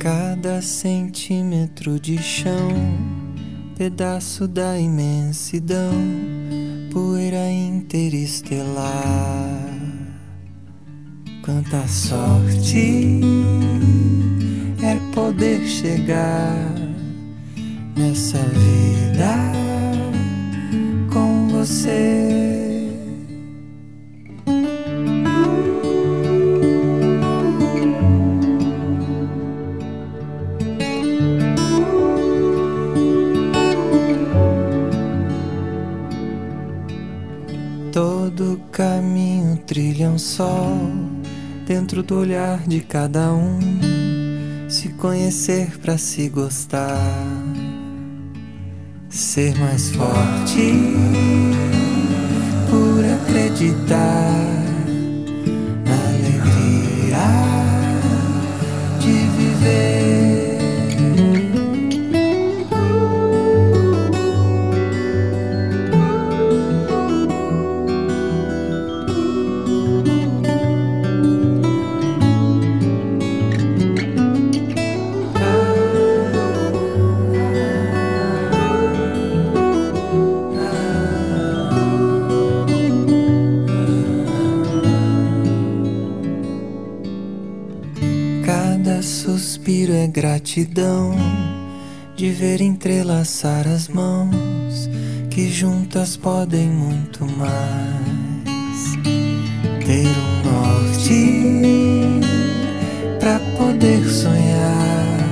Cada 0.00 0.60
centímetro 0.60 2.00
de 2.00 2.20
chão, 2.20 2.72
pedaço 3.76 4.48
da 4.48 4.76
imensidão, 4.76 5.92
poeira 6.98 7.48
interestelar. 7.48 8.82
Quanta 11.44 11.86
sorte 11.86 13.20
é 14.82 14.96
poder 15.14 15.64
chegar 15.64 16.74
nessa 17.96 18.38
vida 18.38 19.32
com 21.12 21.48
você. 21.48 22.57
Caminho 38.78 39.56
trilha 39.66 40.08
um 40.08 40.16
sol 40.16 40.78
dentro 41.66 42.00
do 42.00 42.20
olhar 42.20 42.60
de 42.60 42.78
cada 42.78 43.32
um. 43.32 43.58
Se 44.68 44.90
conhecer 44.90 45.76
pra 45.80 45.98
se 45.98 46.28
gostar, 46.28 46.96
ser 49.10 49.58
mais 49.58 49.90
forte 49.90 50.74
por 52.70 53.04
acreditar 53.04 54.30
na 55.84 55.98
alegria 56.14 57.18
de 59.00 59.12
viver. 59.36 59.97
Gratidão 90.58 91.14
de 92.16 92.30
ver 92.30 92.60
entrelaçar 92.60 93.66
as 93.68 93.86
mãos 93.86 94.90
que 95.30 95.48
juntas 95.48 96.16
podem 96.16 96.68
muito 96.68 97.24
mais. 97.24 98.96
Ter 99.86 100.08
um 100.08 100.42
norte 100.50 102.20
pra 103.20 103.38
poder 103.56 104.04
sonhar, 104.08 105.28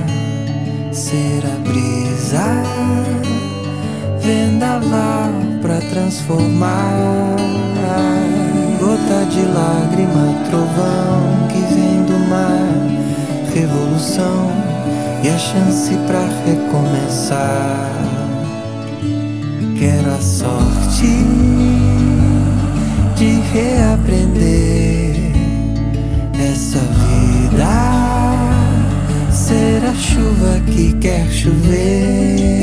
ser 0.93 1.43
a 1.45 1.57
brisa, 1.67 2.63
vendaval 4.21 5.33
pra 5.61 5.81
transformar. 5.89 7.35
Gota 8.79 9.25
de 9.25 9.41
lágrima, 9.41 10.45
trovão 10.49 11.47
que 11.49 11.59
vem 11.73 12.03
do 12.05 12.17
mar, 12.29 13.53
revolução 13.53 14.76
e 15.23 15.29
a 15.29 15.37
chance 15.37 15.95
pra 16.05 16.21
recomeçar. 16.45 17.91
Quero 19.77 20.11
a 20.11 20.21
sorte 20.21 21.07
de 23.15 23.39
reaprender 23.53 25.15
essa 26.51 26.79
vida, 26.79 27.67
ser 29.31 29.85
a 29.85 29.93
chuva 29.93 30.59
que 30.67 30.93
quer 30.93 31.27
chover. 31.29 32.57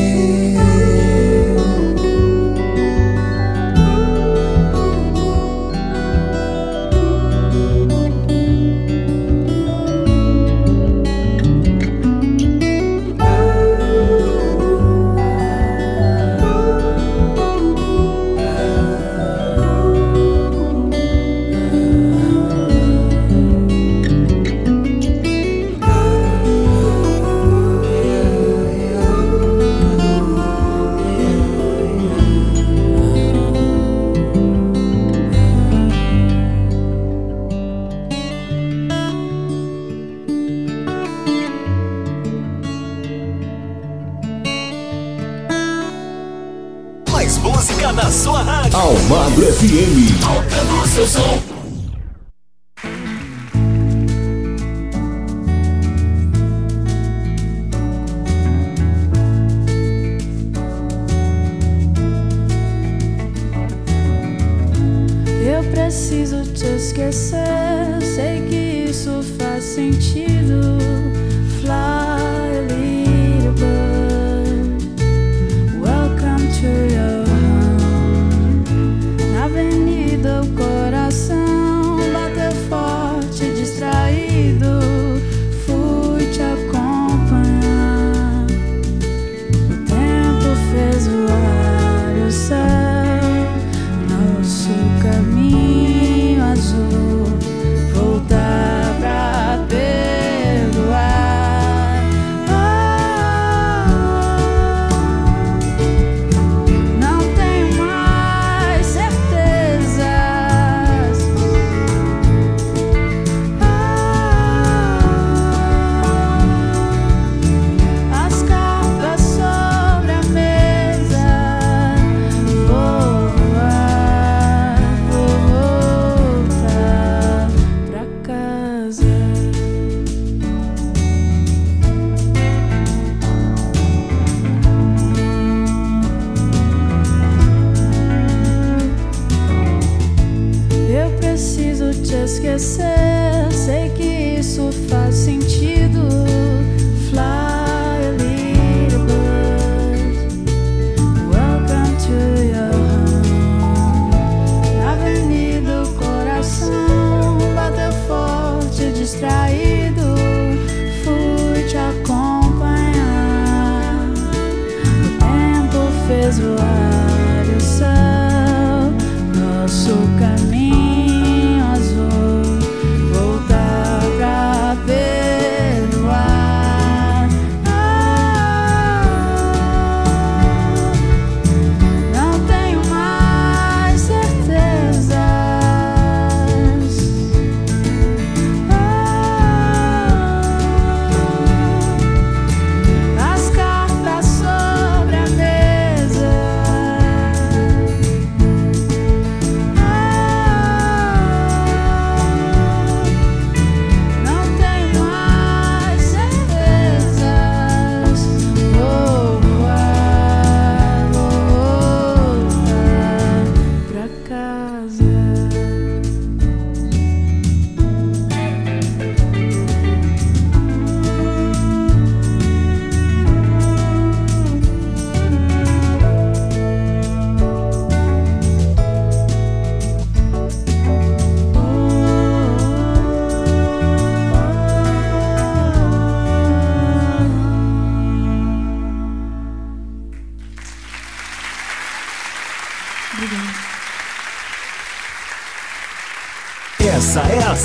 Aumentando 50.97 51.35
o 51.35 51.44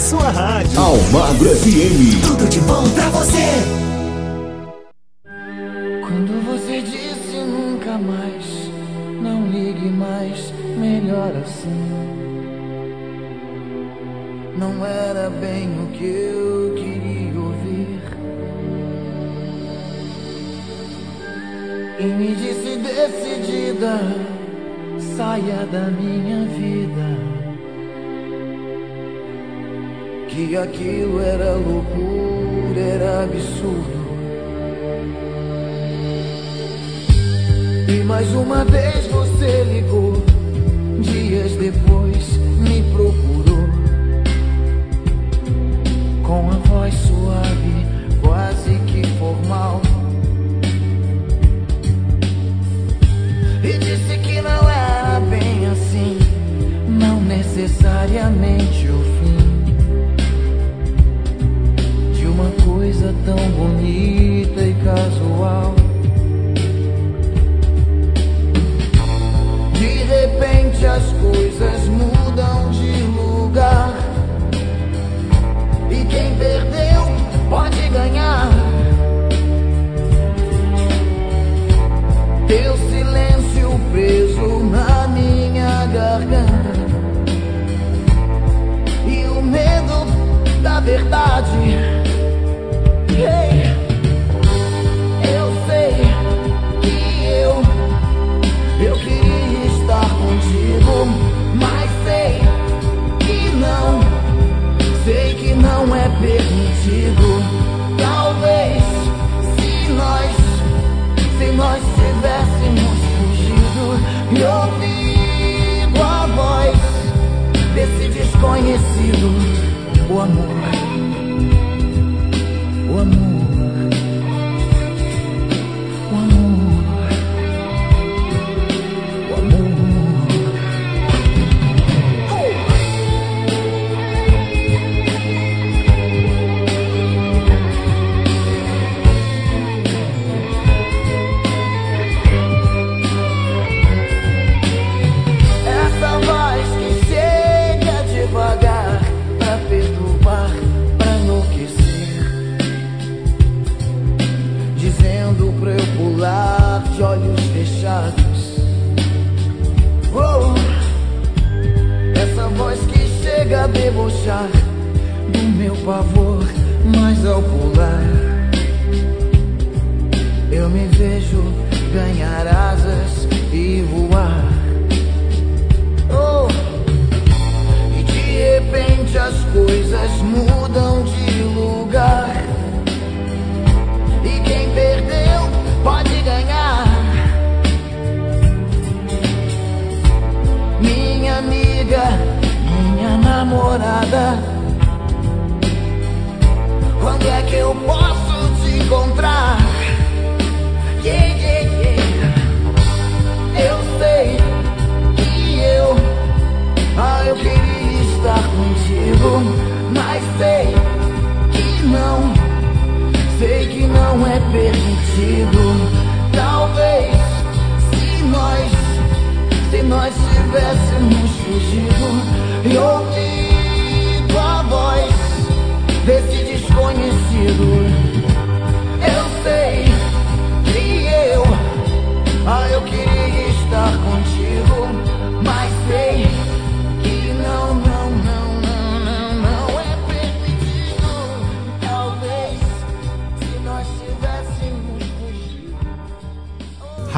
sua 0.09 0.31
rádio. 0.31 0.79
Almagro 0.79 1.55
FM. 1.55 2.25
Tudo 2.25 2.49
de 2.49 2.59
bom 2.61 2.83
pra 2.95 3.09
você. 3.09 3.48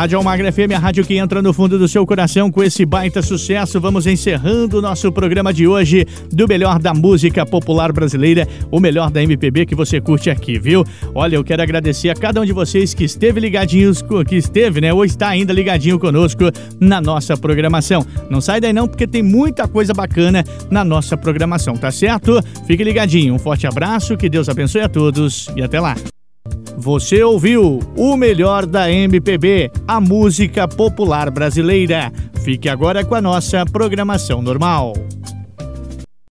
Rádio 0.02 0.18
Almagra 0.18 0.52
FM, 0.52 0.74
a 0.76 0.80
rádio 0.80 1.06
que 1.06 1.16
entra 1.16 1.44
no 1.44 1.54
fundo 1.54 1.78
do 1.78 1.88
seu 1.88 2.04
coração 2.08 2.52
com 2.52 2.64
esse 2.64 2.84
baita 2.88 3.22
sucesso. 3.22 3.80
Vamos 3.80 4.08
encerrando 4.08 4.80
o 4.80 4.82
nosso 4.82 5.12
programa 5.12 5.54
de 5.54 5.68
hoje 5.68 6.08
do 6.32 6.48
melhor 6.48 6.80
da 6.80 6.92
música 6.92 7.46
popular 7.46 7.94
brasileira, 7.94 8.48
o 8.72 8.80
melhor 8.80 9.12
da 9.12 9.22
MPB 9.22 9.68
que 9.68 9.76
você 9.76 10.02
curte 10.02 10.32
aqui, 10.32 10.58
viu? 10.58 10.84
Olha, 11.14 11.36
eu 11.36 11.44
quero 11.44 11.62
agradecer 11.62 12.10
a 12.10 12.16
cada 12.16 12.42
um 12.42 12.46
de 12.46 12.52
vocês 12.52 12.96
que 12.96 13.04
esteve 13.04 13.40
ligadinhos, 13.40 14.04
que 14.28 14.36
esteve, 14.36 14.82
né, 14.82 14.92
ou 14.92 15.06
está 15.06 15.28
ainda 15.28 15.54
ligadinho 15.54 16.00
conosco 16.00 16.46
na 16.80 17.00
nossa 17.00 17.38
programação. 17.38 18.04
Não 18.28 18.42
sai 18.42 18.60
daí 18.60 18.74
não, 18.74 18.88
porque 18.88 19.06
tem 19.06 19.22
muita 19.22 19.68
coisa 19.68 19.94
bacana 19.94 20.44
na 20.72 20.84
nossa 20.84 21.16
programação, 21.16 21.76
tá 21.76 21.92
certo? 21.92 22.42
Fique 22.66 22.84
ligadinho. 22.84 23.36
Um 23.36 23.40
forte 23.40 23.68
abraço, 23.68 24.18
que 24.18 24.28
Deus 24.28 24.50
abençoe 24.50 24.82
a 24.82 24.90
todos 24.90 25.48
e 25.56 25.62
até 25.62 25.80
lá. 25.80 25.94
Você 26.82 27.22
ouviu 27.24 27.80
o 27.96 28.18
melhor 28.18 28.66
da 28.66 28.92
MPB, 28.92 29.72
a 29.88 30.02
música 30.02 30.68
popular 30.68 31.30
brasileira. 31.30 32.12
Fique 32.44 32.68
agora 32.68 33.06
com 33.06 33.14
a 33.14 33.22
nossa 33.22 33.64
programação 33.68 34.42
normal. 34.42 34.94